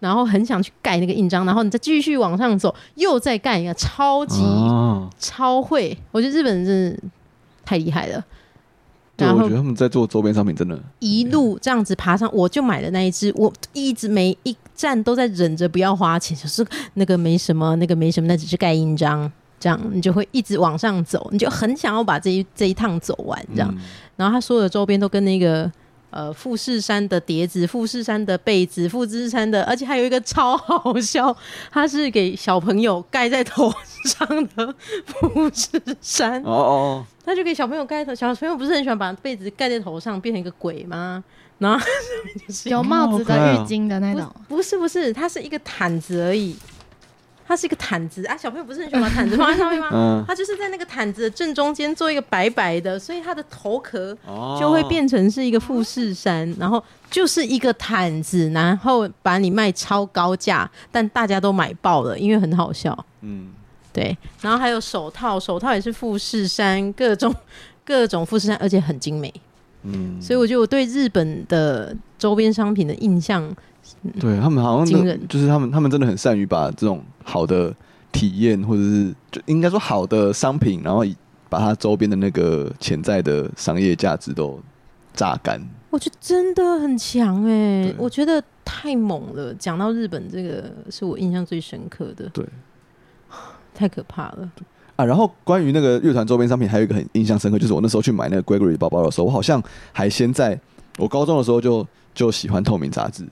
[0.00, 5.96] 然后很想去盖那个印章，然后你再继续往上走，又再盖一个，超级、哦，超会。
[6.10, 7.02] 我觉得日本人真的
[7.64, 8.24] 太厉害了。
[9.16, 19.30] 对，我觉得他们在做周边商品真的，一路这样子爬上，我就买了那一只，我一直每一站都在忍着不要花钱，就是那个没什么，那个没什么，那只是盖印章。
[19.60, 23.72] 这样你就会一直往上走，你就很想要把这一这一趟走完，这样。
[23.72, 23.80] 嗯。
[24.16, 25.70] 然后他所有的周边都跟那个
[26.10, 31.36] 呃富士山的碟子、富士山的被子、富士山的，而且还有一个超好笑，
[31.70, 33.72] 它是给小朋友盖在头
[34.04, 34.74] 上的
[35.06, 41.22] 富士山，哦哦，他就给小朋友盖在头，小朋友不是很喜欢把被子盖在头上变成一个鬼吗？
[41.58, 41.86] 然后
[42.64, 46.56] 有帽子的浴巾的那种，不是不是，它是一个毯子而已，
[47.50, 49.88] 它是一个毯子啊，小朋友不是很喜欢把毯子放在上面吗？
[49.92, 62.96] 嗯，它就是在那个毯子的正中间做一个白白的，所以它的头壳哦就会变成是一个富士山，然后就是一个毯子，然后把你卖超高价，但大家都买爆了，因为很好笑。
[63.22, 63.48] 嗯，
[63.92, 67.34] 对，然后还有手套，手套也是富士山，各种
[67.84, 69.34] 各种富士山，而且很精美。
[69.82, 73.52] 嗯，所以我觉得我对日本的周边商品的印象，
[74.18, 74.86] 对他们好像
[75.28, 77.74] 就是他们他们真的很善于把这种好的
[78.12, 81.04] 体验或者是就应该说好的商品，然后
[81.48, 84.58] 把它周边的那个潜在的商业价值都
[85.14, 85.60] 榨干。
[85.90, 89.52] 我觉得真的很强哎、对我觉得太猛了。
[89.54, 92.46] 讲到日本这个，是我印象最深刻的，对
[93.74, 94.50] 太可怕了。
[94.94, 99.60] 啊，然后关于那个乐团周边商品，还有一个很印象深刻，就是我那时候去买那个 Gregory 包包的时候，我好像
[99.92, 100.58] 还先在
[100.98, 101.84] 我高中的时候就
[102.14, 103.26] 就喜欢透明杂志，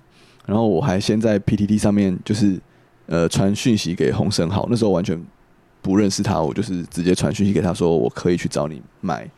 [0.48, 2.58] 然后我还先在 PTT 上面就是
[3.04, 5.22] 呃传讯息给洪生豪，那时候完全
[5.82, 9.28] 不认识他，我就是直接传讯息给他说我可以去找你买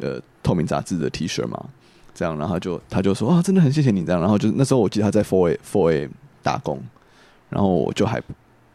[0.00, 1.64] 呃透明杂志的 T 恤吗？
[2.12, 6.08] 这样，然后就他就说啊，真的很谢谢你这样，然后就那时候我记得他在 Four A Four A
[6.42, 6.82] 打工，
[7.50, 8.20] 然后我就还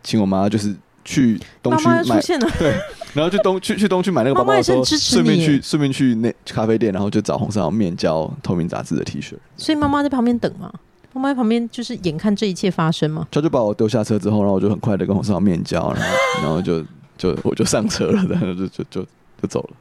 [0.02, 2.22] 请我妈就是去东妈区买
[2.58, 2.80] 对，
[3.14, 10.74] 然后去东去去东区买那个包包的时候，顺便去顺便去那咖啡店，然后就找洪少面交透明杂志的 T 恤，所以妈妈在旁边等嘛。
[11.14, 13.28] 妈妈在旁边就是眼看这一切发生嘛。
[13.32, 16.84] 他就把我丢下车之后，然后我就很快的跟洪少面交，然后 然后就
[17.18, 19.02] 就我就上车了，然后就就就
[19.42, 19.76] 就走了，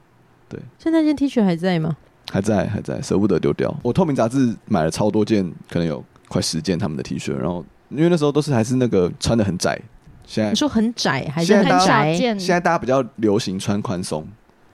[0.49, 1.97] 对现在那件 T 恤还在吗？
[2.31, 3.75] 还在还在，舍不得丢掉。
[3.83, 9.81] 我透明杂志买了超多件，可能有快十件他们的 T 恤，然后因为那时候都是还是那个穿的很窄，
[10.25, 12.15] 现在你说很窄还是很现在大家窄？
[12.15, 12.39] 见。
[12.39, 14.27] 现在大家比较流行穿宽松，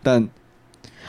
[0.02, 0.28] 但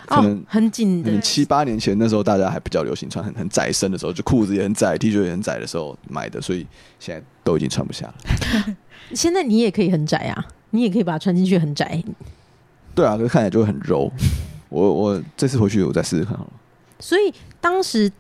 [0.10, 1.22] 可哦能，很紧的可能。
[1.22, 6.66] 七八年前那时候大家还比较流行穿很很窄身的时候，就裤子也很窄，T 恤也很窄的时候买的，所以
[7.00, 8.16] 现在都已经穿不下了。
[9.14, 12.04] 现在你也可以很窄啊，你也可以把它穿进去很窄。
[12.96, 14.12] 对啊，可是看起来就会很柔。
[14.70, 16.54] 我我这次回去我再试试看好了。
[17.00, 18.12] 所以当时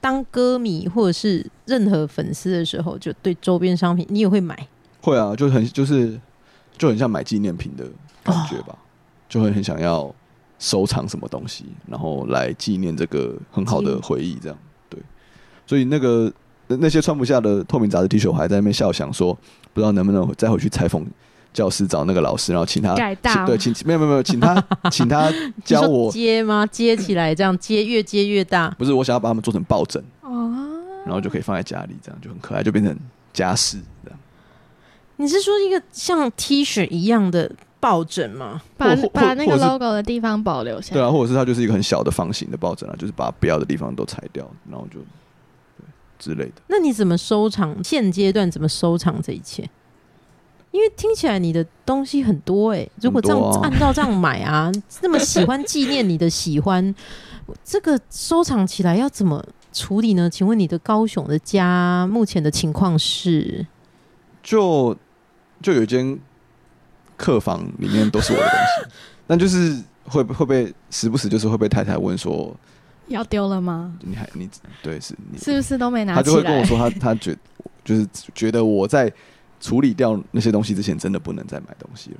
[0.00, 4.68] 当歌迷或者是任何粉丝的时候，就对周边商品你也会买。
[5.00, 6.18] 会啊，就很就是
[6.76, 7.86] 就很像买纪念品的
[8.22, 8.76] 感觉吧，
[9.28, 10.14] 就会很想要
[10.58, 14.98] 收藏什么东西，然后来纪念这个很好的回忆，这样对。
[15.66, 16.32] 所以那个
[16.68, 19.34] 那那些穿不下的透明杂志 T 恤，我还在那边笑想说，
[19.72, 21.06] 不知道能不能再回去裁缝
[21.52, 25.32] 教室找那个老师，然后请他改大对，请没有没有没有，请他 请他
[25.64, 26.66] 教我，接吗？
[26.66, 28.70] 接起来这样接，越接越大。
[28.78, 30.52] 不是我想要把它们做成抱枕，哦，
[31.04, 32.96] 然后就可以放在家里，这样就很可爱，就变成
[33.32, 34.18] 家饰这样。
[35.16, 37.48] 你是说一个像 T 恤一样的
[37.84, 38.62] 抱枕嘛？
[38.78, 40.94] 把把那个 logo 的地方保留下来。
[40.94, 45.84] 对啊，或者是它就是一个很小的方形的抱枕啊，就是把不要的地方都裁掉，然后就对
[46.18, 46.62] 之类的。
[46.68, 47.84] 那你怎么收藏？
[47.84, 49.68] 现阶段怎么收藏这一切？
[50.70, 56.94] 因为听起来你的东西很多哎、如果这样、啊按照这样买啊， 那么喜欢纪念你的喜欢，
[57.62, 59.44] 这个收藏起来要怎么
[59.74, 60.30] 处理呢？
[60.30, 63.66] 请问你的高雄的家目前的情况是？
[64.42, 64.96] 就
[65.60, 66.18] 就有一间
[67.16, 68.96] 客房里面都是我的东西，
[69.26, 72.54] 但就是会会被时不时就是会被太太问说，
[73.08, 73.92] 要丢了吗？
[74.00, 74.48] 你还你
[74.82, 76.22] 对是你，是不是都没拿他？
[76.22, 77.36] 就会跟我说他他觉
[77.84, 79.12] 就是觉得我在
[79.60, 82.16] 处理掉那些东西之前，真的不能再买东西了。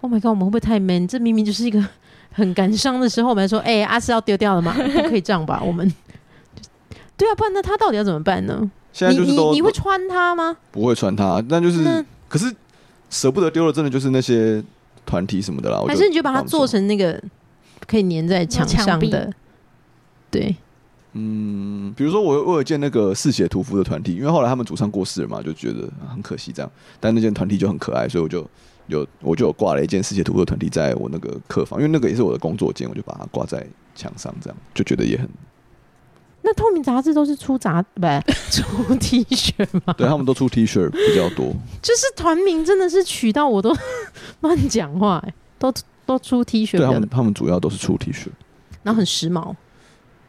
[0.00, 1.06] ，Oh my god，我们会不会太 man？
[1.06, 1.84] 这明明就是一个
[2.32, 4.72] 很感伤的时候，我们还说，哎、阿斯要丢掉了吗？
[4.76, 5.60] 不可以这样吧？
[5.62, 5.92] 我们
[7.16, 8.58] 对啊，不然那他到底要怎么办呢？
[8.60, 10.56] 你你现在就是都你会穿它吗？
[10.70, 12.52] 不会穿它，但就是那可是
[13.14, 14.60] 舍不得丢的，真的就是那些
[15.06, 15.78] 团体什么的啦。
[15.80, 17.22] 我还是你就把它做成那个
[17.86, 19.32] 可以粘在墙上的？
[20.32, 20.56] 对，
[21.12, 26.68] 嗯，比如说我我有见那个嗜血屠夫的团体，因为后来他们主唱过世了嘛，就觉得很可惜这样。
[26.98, 28.44] 但那件团体就很可爱，所以我就
[28.88, 35.28] 有我就有挂了一件嗜血屠夫的团体在我那个客房，因为那个也是我的工作间，我就把它挂在墙上，这样就觉得也很
[36.46, 38.02] 那透明杂志都是出杂不
[38.52, 39.94] 出 T 恤吗？
[39.96, 41.54] 对他们都出 T 恤比较多。
[41.80, 43.74] 就是团名真的是取到我都
[44.40, 45.72] 乱讲话、欸，都
[46.04, 48.28] 都出 T 恤对他们他们主要都是出 T 恤。
[48.82, 49.54] 然后很时髦。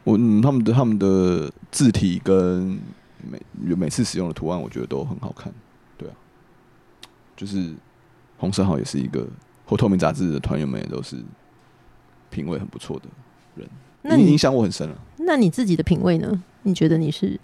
[0.06, 2.80] 我嗯，他们的他们的字体跟
[3.22, 5.52] 每每次使用的图案，我觉得都很好看。
[5.98, 6.16] 对啊，
[7.36, 7.74] 就是
[8.38, 9.28] 红色号也是一个
[9.66, 11.18] 或透明杂志的团员们也都是
[12.30, 13.06] 品味很不错的
[13.56, 13.68] 人，
[14.02, 14.96] 那你影影响我很深了。
[15.26, 16.44] 那你自己的品味呢？
[16.64, 17.40] 你觉得你是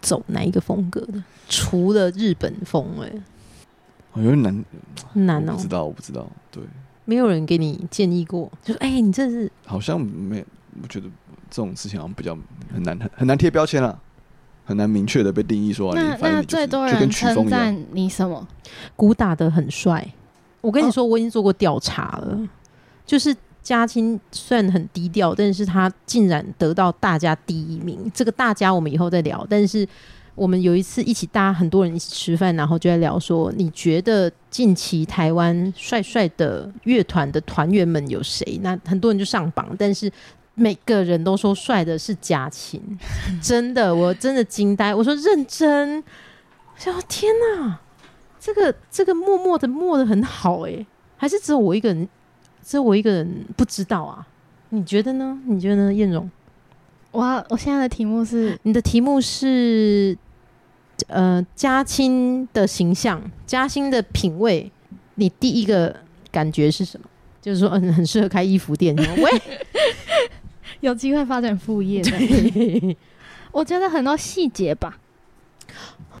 [0.00, 1.22] 走哪一个风格的？
[1.48, 3.22] 除了日本风、欸，
[4.12, 4.64] 哦有点难，
[5.14, 6.26] 难哦、我不知道，我不知道。
[6.50, 6.62] 对，
[7.04, 10.44] 没有人给你建议过，就说：“哎、你这是好像没，
[10.82, 11.06] 我觉得
[11.50, 12.36] 这种事情好像比较
[12.72, 13.98] 很难很很难贴标签啊，
[14.64, 17.48] 很难明确的被定义说，啊那那最多人称。
[17.48, 18.46] 赞你什么？
[18.94, 20.06] 鼓打的很帅。”
[20.62, 22.48] 我跟你说，我已经做过调查了，
[23.04, 28.08] 就是嘉青虽然很低调，但是他竟然得到大家第一名。
[28.14, 29.84] 这个大家我们以后再聊，但是。
[30.36, 38.60] 我们有一次一起，大家很多人一起吃饭，然后就在聊说，你觉得近期台湾帅帅的乐团的团员们有谁？
[38.62, 40.12] 那很多人就上榜，但是
[40.54, 42.78] 每个人都说帅的是嘉欣，
[43.40, 44.94] 真的，我真的惊呆。
[44.94, 47.80] 我说认真，我想天哪，
[48.38, 52.06] 这个这个默默的默的很好哎、还是只有我一个人，
[52.66, 54.26] 只有我一个人不知道啊？
[54.70, 55.38] 你觉得呢？
[55.46, 56.28] 你觉得呢，燕荣？
[57.12, 60.18] 我我现在的题目是你的题目是
[61.06, 64.68] 呃嘉欣的形象，嘉欣的品味，
[65.14, 65.94] 你第一个
[66.32, 67.06] 感觉是什么？
[67.40, 68.96] 就是说，嗯，很适合开衣服店。
[69.22, 69.42] 喂，
[70.80, 72.96] 有机会发展副业的。
[73.52, 74.98] 我觉得很多细节吧，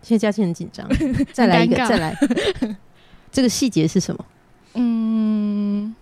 [0.00, 0.88] 现在嘉欣很紧张，
[1.34, 2.16] 再来一个，再来。
[3.32, 4.24] 这个细节是什么？
[4.74, 5.94] 嗯，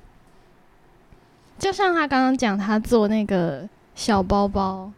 [1.64, 4.92] 就像他刚刚讲，他做那个小包包，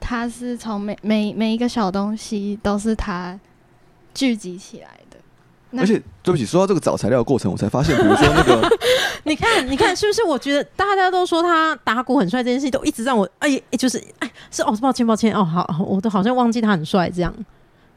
[0.00, 3.38] 他是从每每每一个小东西都是他
[4.14, 5.78] 聚集起来的。
[5.78, 8.66] 而且对不起，说到这个找材料的过程，我才发现，比如说那个
[9.24, 10.24] 你看，你看，是不是？
[10.24, 17.34] 我觉得大家都说他打鼓很帅，这件事情都一直让我哎，就是哎，是哦，抱歉，抱歉，哦，好，我都好像忘记他很帅这样。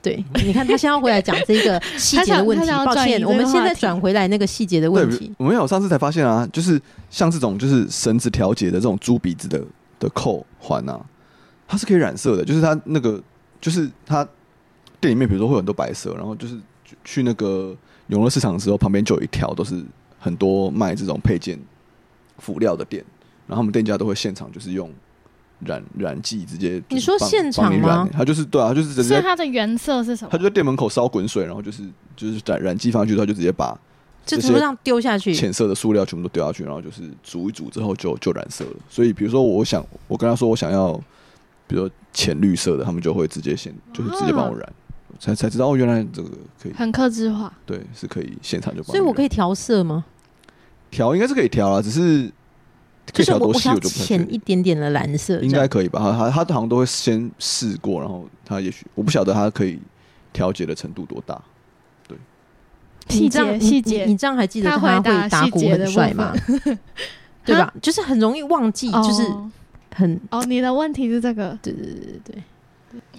[0.01, 5.31] 对， 你看他现在要回来讲这个 细节的问题他想，要抱歉，我们现在转回来那个细节的问题，。
[5.37, 9.63] 我没有上次才发现啊，就是像这种就是绳子调节的这种猪鼻子的
[9.99, 10.99] 的扣环啊，
[11.67, 13.21] 它是可以染色的，就是它那个
[13.59, 14.27] 就是它
[14.99, 17.75] 店里面比如说会有很多白色，然后就是去去那个
[18.07, 19.83] 永乐市场的时候，旁边就有一条都是
[20.19, 21.59] 很多卖这种配件
[22.39, 23.05] 辅料的店，
[23.45, 24.91] 然后我们店家都会现场就是用
[25.65, 30.29] 染染剂直接你说现场吗他就是对啊，他就是直所以接它的原色是什么？
[30.31, 31.83] 他就在店门口烧滚水，然后就是
[32.15, 33.77] 就是染染剂放上去，他就直接把
[34.25, 35.33] 这怎么样丢下去？
[35.33, 38.71] 浅色的塑料全部都丢下去，然后就是煮一煮之后就就染色了。
[38.89, 40.93] 所以比如说我想，我跟他说我想要，
[41.67, 44.73] 比如说浅绿色的，他们就会直接现就是直接帮我染，
[45.19, 46.29] 才才知道哦，原来这个
[46.61, 47.51] 可以，很克制化。
[47.65, 48.91] 对，是可以现场就帮。
[48.91, 50.05] 所以我可以以调色吗？
[50.89, 52.31] 调，应该是可以调啊，只是可
[53.13, 54.05] 就是以调多细我我想。
[54.05, 55.99] 浅一点点的蓝色，应该可以吧？
[55.99, 59.79] 他他他好像都会先试过，然后他也许我不晓得他可以
[60.33, 61.41] 调节的程度多大。
[62.07, 62.17] 对
[63.09, 66.33] 细节细节你这样还记得他他回答会打鼓很帅吗？
[67.43, 67.73] 对吧？
[67.81, 69.51] 就是很容易忘记，就是哦
[69.95, 72.41] 很哦，你的问题是这个，对对对对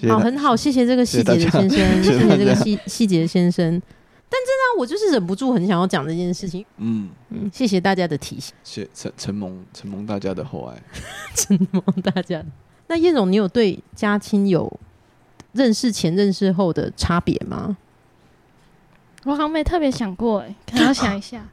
[0.00, 0.10] 对。
[0.10, 1.68] 好，很好，谢谢这个细节的先生，
[2.02, 3.80] 谢谢谢谢这个细细节的先生。
[4.34, 6.64] 但真的啊、我就是忍不住很想要讲这件事情。
[6.78, 10.82] 嗯，嗯，谢谢大家的提醒，谢承承蒙承蒙大家的厚爱。
[11.36, 12.42] 承蒙大家。
[12.86, 14.80] 那叶总，你有对嘉亲有
[15.52, 17.76] 认识前、认识后的差别吗？
[19.24, 21.46] 我好像没特别想过，哎，可能要想一下。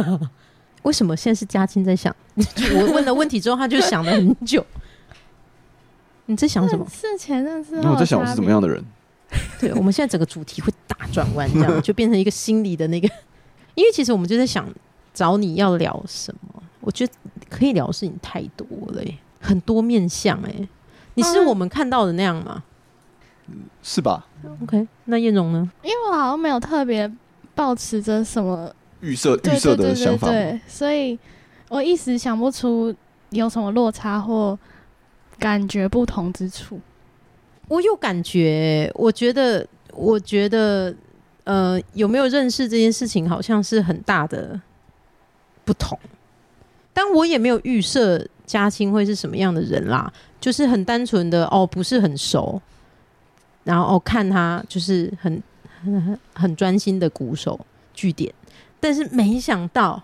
[0.84, 2.14] 为什么现在是嘉亲在想？
[2.36, 4.64] 我问了问题之后，他就想了很久。
[6.26, 6.86] 你在想什么？
[6.90, 8.84] 是前认识后，那我在想我是怎么样的人？
[9.60, 13.08] 对，我们现在整个主题会大转弯，这样 就变成一个心理的那个。
[13.74, 14.68] 因为其实我们就在想
[15.12, 17.12] 找你要聊什么，我觉得
[17.48, 20.68] 可以聊的事情太多了、欸，很多面相哎、
[21.14, 22.62] 你是嗯我们看到的那样吗、
[23.82, 24.26] 是吧
[24.60, 25.70] ？o k 那燕荣呢？
[25.82, 27.10] 因为我好像没有特别
[27.54, 30.28] 抱持着什么预设对预设对对对的想法。
[30.28, 31.18] 对，所以
[31.68, 32.94] 我一时想不出
[33.30, 34.58] 有什么落差或
[35.38, 36.80] 感觉不同之处。
[37.68, 40.94] 我有感觉，我觉得，我觉得，
[41.44, 44.60] 呃，有没有认识这件事情，好像是很大的
[45.64, 45.98] 不同。
[46.92, 52.60] 但我也没有预设嘉欣会是什么样的人啦，就是很单纯的哦，不是很熟，
[53.64, 55.42] 然后哦看他就是很
[55.82, 57.58] 很很很专心的鼓手
[57.92, 58.32] 据点，
[58.78, 60.02] 但是没想到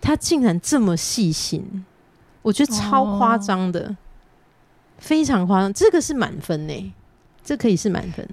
[0.00, 1.84] 他竟然这么细心，
[2.42, 3.96] 我觉得超夸张的。
[4.98, 6.92] 非常夸张，这个是满分呢，
[7.48, 8.28] 这可以是满分。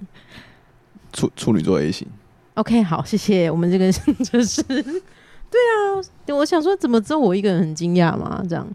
[1.10, 2.06] 处处女座 A 型
[2.52, 3.50] ，OK，好，谢谢。
[3.50, 3.90] 我们这个
[4.22, 6.04] 就是，对啊，
[6.36, 8.44] 我想说，怎么只有我一个人很惊讶嘛？
[8.46, 8.68] 这样，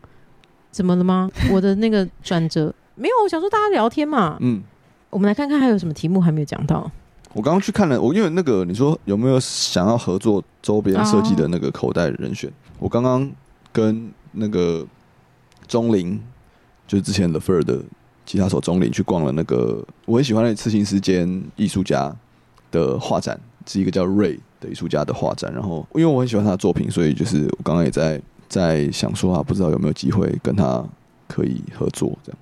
[0.72, 1.30] 怎么了吗？
[1.54, 4.38] 我的那个转折没有，我想说大家聊天嘛。
[4.40, 4.64] 嗯，
[5.12, 6.90] 我们来看看还有什么题目还没有讲到。
[7.34, 12.52] 我刚刚去看了，我因为那个你说有没有想要合作周边设计的那个口袋人选？
[12.80, 13.32] 我刚刚
[13.72, 14.88] 跟那个
[15.68, 16.20] 钟林，
[16.88, 17.84] 就是之前 The Fur 的
[18.26, 22.16] 吉他手钟林去逛了那个我很喜欢的刺青时间艺术家
[22.72, 25.54] 的画展，是一个叫 Ray 的艺术家的画展。
[25.54, 30.84] 然后因为我很喜欢他的作品，所以就是我刚刚也在在想说啊，不知道有没有机会跟他
[31.28, 32.40] 可以合作这样。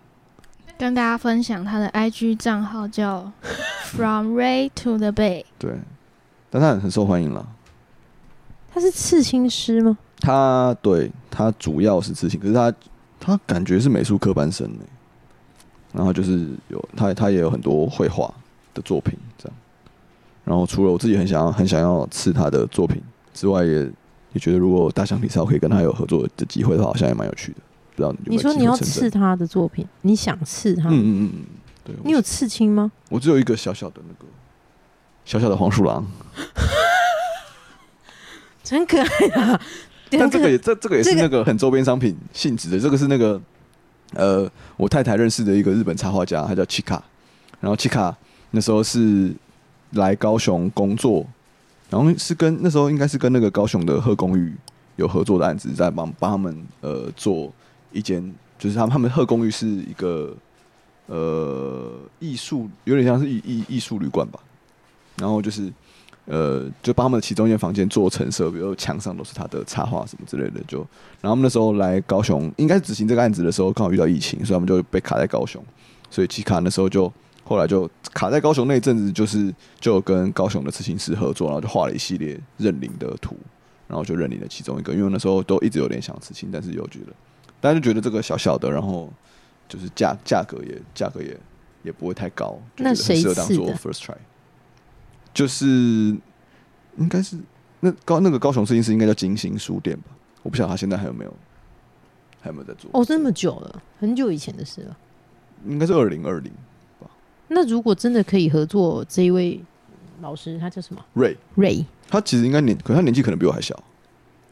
[0.78, 3.32] 跟大家分享他的 IG 账号叫
[3.92, 5.72] From Ray to the Bay，对，
[6.50, 7.46] 但他很受欢迎了。
[8.72, 9.98] 他是刺青师吗？
[10.20, 12.74] 他对他主要是刺青，可是他
[13.20, 14.84] 他感觉是美术科班生呢。
[15.94, 18.32] 然后就是有他他也有很多绘画
[18.74, 19.58] 的作品这样。
[20.46, 23.02] 然后除了我自己很想要很想要刺他的作品
[23.34, 23.84] 之外，也
[24.34, 27.58] 也觉得如果大象体操可以跟他有合作的机会的话，好像也蛮有趣的。
[27.96, 30.90] 不知道你说你要刺他的作品，你想刺他？
[30.90, 31.46] 嗯嗯嗯嗯，
[31.84, 32.92] 对，你有刺青吗？
[33.10, 34.26] 我只有一个小小的那个
[35.26, 36.06] 小小的黄鼠狼，
[38.64, 39.62] 真可爱啊！
[40.12, 43.40] 但这个也这这个也是那个很周边商品性质的，这个是那个
[44.14, 47.04] 呃我太太认识的一个日本插画家，他叫奇卡，
[47.60, 48.16] 然后奇卡
[48.52, 49.34] 那时候是
[49.92, 51.26] 来高雄工作，
[51.90, 54.54] 然后是跟那时候应该是跟那个高雄的鹤公寓
[54.96, 57.52] 有合作的案子，在帮帮他们呃做
[57.92, 60.36] 一间，就是他们他们鹤公寓是一个
[61.08, 64.40] 呃艺术，有点像是艺艺艺术旅馆吧，
[65.18, 65.72] 然后就是。
[66.32, 70.62] 呃，就帮他们的其中一间房间做成设，比如墙上都是他的插画什么之类的。
[70.68, 70.78] 就，
[71.22, 75.60] 然后他们那时候来高雄，应该是执行这个案子的时候，刚好遇到疫情，所以他们就被卡在高雄。
[76.12, 77.12] 所以其卡那时候就
[77.44, 83.36] 后来就卡在高雄那一阵子，就是就跟高雄的刺青师合作，然后就画了一系列认领的图，
[83.88, 84.94] 然后就认领了其中一个。
[84.94, 87.14] 因为那时候都一直有点想刺青，但是又觉得，
[87.60, 89.12] 大家就觉得这个小小的，然后
[89.68, 91.36] 就是价价格也价格也
[91.82, 94.14] 也不会太高，就觉得很那谁适合当做 first try。
[95.40, 95.66] 就是
[96.98, 97.38] 应该是
[97.80, 100.08] 那高那个高雄摄影师应该叫金星书店吧？
[100.44, 101.34] 我不晓得他现在还有没有
[102.42, 102.90] 还有没有在做？
[102.94, 104.98] 哦，这么久了，很久以前的事了。
[105.66, 106.52] 应该是二零二零。
[107.48, 109.62] 那如果真的可以合作，这一位
[110.20, 113.82] 老师他叫什么瑞，？Ray，他其实应该年，可是他年纪可能比我还小。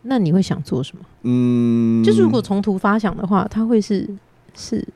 [0.04, 1.04] 那你会想做什么？
[1.24, 4.10] 嗯，就是如果从图发想的话，他会是
[4.56, 4.88] 是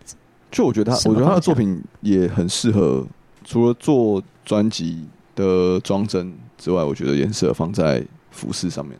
[0.49, 3.05] 就我觉得他，我觉得他的作品也很适合，
[3.43, 5.05] 除了做专辑
[5.41, 8.97] 的装帧之外，我觉得颜色放在服饰上面。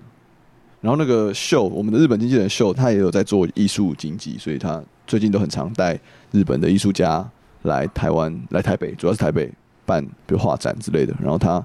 [0.82, 6.00] 然后那个秀，我们的日本经纪人秀，他也有在做艺术经济，所以他最近都很常带
[6.32, 7.30] 日本的艺术家
[7.62, 9.52] 来台湾、来台北，主要是台北
[9.86, 11.14] 办比如画展之类的。
[11.22, 11.64] 然后他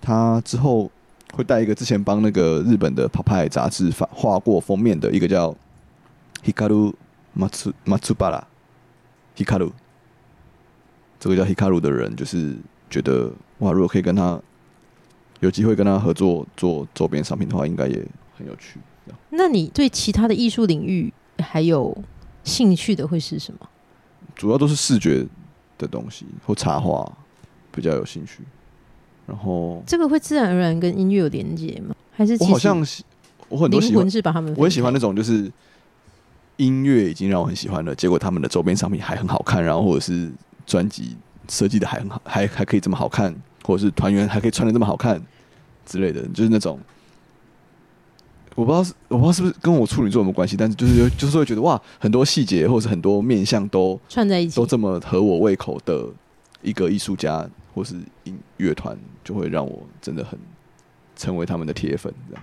[0.00, 0.90] 他之后
[1.32, 5.54] 会带一个之前帮那个日本的《Papai》杂志画画过封面的一个叫
[6.44, 6.92] Hikaru
[7.38, 8.42] Matsu Matsubara
[9.36, 9.70] Hikaru，
[11.20, 12.56] 这个叫 Hikaru 的人，就是
[12.90, 14.40] 觉得哇，如果可以跟他
[15.40, 18.04] 有机会跟他合作做周边商品的话，应该也
[18.36, 18.78] 很有趣。
[19.30, 21.96] 那你对其他的艺术领域还有
[22.44, 23.60] 兴趣的会是什么？
[24.34, 25.26] 主要都是视觉
[25.76, 27.10] 的东西或插画
[27.72, 28.42] 比较有兴趣。
[29.26, 31.94] 然后这个会自然而然跟音乐有连接吗？
[32.12, 33.04] 还是我好像喜
[33.48, 35.50] 我很多喜欢，是把他们我很喜欢那种种就是
[36.56, 40.30] 音乐已经让我很喜欢了，结果他们的周边商品还很好看，然后或者是
[40.66, 41.16] 专辑
[41.48, 43.34] 设计的还很好，还还可以这么好看，
[43.68, 45.22] 或者是团员还可以穿的这么好看
[45.84, 46.80] 之类的，就是那种
[48.54, 54.64] 我不知道是我不知道是不是跟我处女座有没有关系，但是就是就是会觉得哇，很多细节或者是很多面相都串在一起都。
[54.64, 56.06] 这么合我胃口的
[56.62, 57.94] 一个艺术家或是
[58.24, 60.38] 音乐团，就会让我真的很
[61.14, 62.10] 成为他们的铁粉。
[62.30, 62.42] 这样，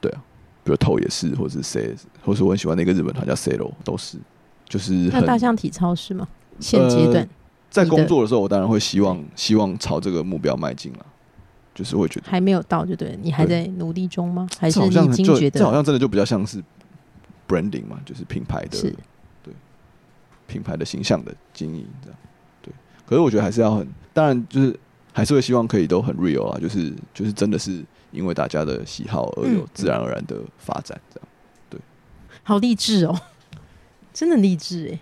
[0.00, 0.20] 对啊，
[0.64, 1.94] 比如头也是，或者是 C，
[2.24, 4.18] 或是我很喜欢的一个日本团叫 C 罗，都是
[4.68, 6.26] 就是那很大象体操是吗？
[6.58, 7.28] 现阶段、
[7.70, 11.06] 在工作的时候，我当然会希望希望朝这个目标迈进了。
[11.74, 13.16] 就是会觉得还没有到，就对。
[13.22, 14.48] 你还在努力中吗？
[14.58, 16.60] 还是你已经觉得这好像真的就比较像是
[17.46, 18.80] branding 嘛，就是品牌的
[19.44, 19.54] 对
[20.48, 22.18] 品牌的形象的经营这样。
[22.60, 22.72] 对，
[23.06, 24.76] 可是我觉得还是要很，当然就是
[25.12, 31.28] 还是会希望可以都很 real 啊，就是就是真的是因为大家的喜好而有嗯自然而然的发展这样。
[32.42, 33.20] 好励志哦，
[34.12, 34.98] 真的励志哎！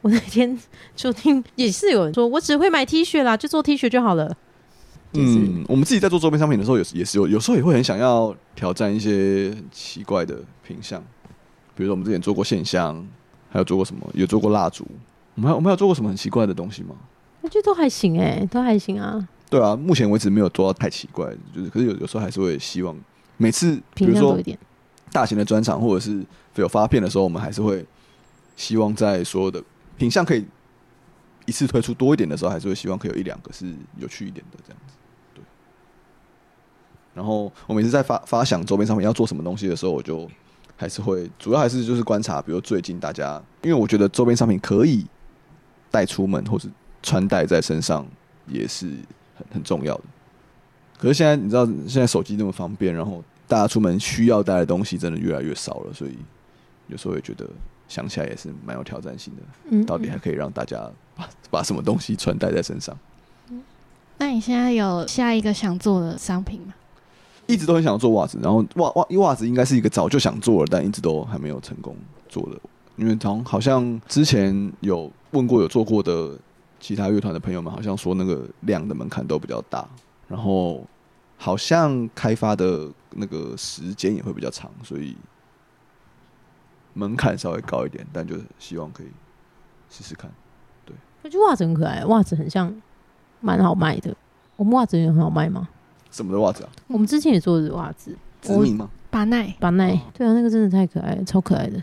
[0.00, 0.58] 我那天
[0.94, 4.36] 就听也是有人说，我只会买 T 恤啦，就做 T 恤就好了。
[5.14, 11.00] 嗯，我们自己在做周边商品的时候，也是也是有有时候也会很想要挑战一些很奇怪的品相，
[11.74, 13.04] 比如说我们之前做过线香，
[13.50, 14.86] 还有做过什么，有做过蜡烛。
[15.34, 16.94] 我们还我们还有做过什么很奇怪的东西吗？
[17.40, 19.26] 我觉得都还行哎，都还行啊。
[19.48, 22.94] 对啊，目前为止没有做到太奇怪，就是可是有有时候还是会希望
[23.38, 24.58] 每次，比如说品相多一点，
[25.10, 26.22] 大型的专场或者是
[26.56, 27.82] 有发片的时候，我们还是会
[28.56, 29.62] 希望在所有的
[29.98, 30.46] 品相可以
[31.44, 34.94] 一次推出多一点的时候，还是会希望可以有一两个是有趣一点的这样子。
[35.34, 35.42] 对。
[37.14, 40.30] 然后我每次在发发想周边商品要做什么东西的时候，我就
[40.76, 45.04] 还是会主要还是就是观察，比如最近大家，因为我觉得周边商品可以
[45.90, 46.68] 带出门或是
[47.02, 48.06] 穿戴在身上
[48.46, 48.86] 也是
[49.36, 50.04] 很很重要的。
[50.98, 56.18] 可是现在你知道，现在手机那么方便，然后大家出门需要带的东西真的越来越少了，所以
[56.88, 57.48] 有时候也觉得
[57.88, 59.42] 想起来也是蛮有挑战性的。
[59.70, 62.96] 嗯，到底还可以让大家把把什么东西穿戴在身上？
[64.18, 66.74] 那你现在有下一个想做的商品吗？
[67.46, 71.96] 一直都很想做袜子，然后袜袜袜子应该是一个早就想做了，但一直都还没有成功
[72.28, 72.60] 做的。
[72.96, 76.36] 因为好像好像之前有问过有做过的
[76.80, 79.88] 其他乐团的朋友们，好像说那个量的门槛都比较大，
[80.26, 80.84] 然后
[81.36, 85.16] 好像开发的那个时间也会比较长，所以
[86.98, 89.06] 门槛稍微高一点，但就希望可以
[89.88, 90.28] 试试看。
[91.22, 92.74] 我觉得袜子很可爱，袜子很像
[93.40, 94.14] 蛮好卖的。
[94.56, 95.68] 我们袜子也很好卖吗？
[96.10, 96.70] 什么的袜子啊？
[96.88, 98.88] 我们之前也做的袜子，知名吗？
[99.10, 101.80] 巴奈，巴奈哦，对啊，那个真的太可爱了，超可爱的，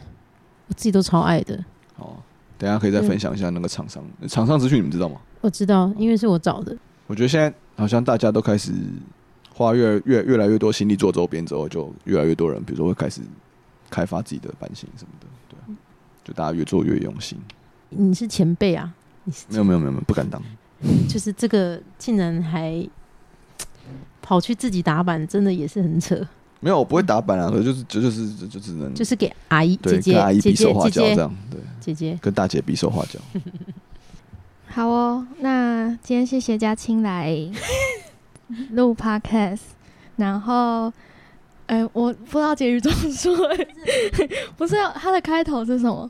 [0.67, 1.55] 我自己都超爱的。
[1.97, 2.17] 哦，
[2.57, 5.17] 等下可以再分享一下那个厂商，厂商资讯你们知道吗？
[5.41, 6.75] 我知道，因为是我找的。
[7.07, 8.71] 我觉得现在好像大家都开始
[9.53, 13.21] 花越越越来越多心力做周边之后，就越来越多人，比如说会开始
[13.89, 15.77] 开发自己的版型什么的，对啊，
[16.23, 17.37] 就大家越做越用心。
[17.89, 20.41] 你是前辈啊，你是没有没有没有没有，不敢当。
[21.09, 22.87] 就是这个竟然还
[24.21, 26.15] 跑去自己打版，真的也是很扯。
[26.59, 32.17] 没有，我不会打板啊，可是就是就就是就就只能就是给阿姨、对姐姐、跟阿姨比手画脚这样，对，姐姐。
[32.21, 33.19] 跟大姐比手画脚。
[34.67, 37.33] 好哦，那今天谢谢嘉青来
[38.71, 39.61] 录 podcast，
[40.17, 40.91] 然后，
[41.67, 43.57] 哎、我不知道结语怎么说、哎，
[44.55, 46.09] 不是它的开头是什么？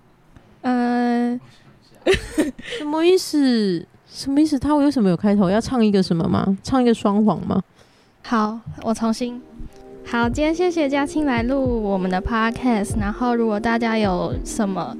[0.62, 1.40] 嗯、
[2.78, 3.86] 什么意思？
[4.08, 4.58] 什么意思？
[4.58, 5.50] 他为什么有开头？
[5.50, 6.58] 要唱一个什么吗？
[6.64, 7.62] 唱一个双簧吗？
[8.24, 9.42] 好，我重新。
[10.06, 13.00] 好，今天谢谢嘉青来录我们的 podcast。
[13.00, 14.96] 然后，如果大家有什么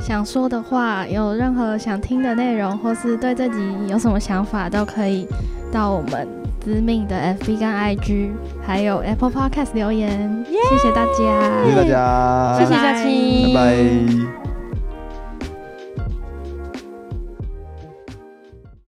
[0.00, 5.26] 想说的话，有任何想听的内容，或是对这集有什么想法，都可以
[5.72, 6.26] 到我们
[6.66, 8.32] 知命的 FB 跟 IG，
[8.66, 10.44] 还有 Apple Podcast 留言。
[10.50, 14.35] 谢谢大家，谢谢大家，谢谢佳青，拜拜。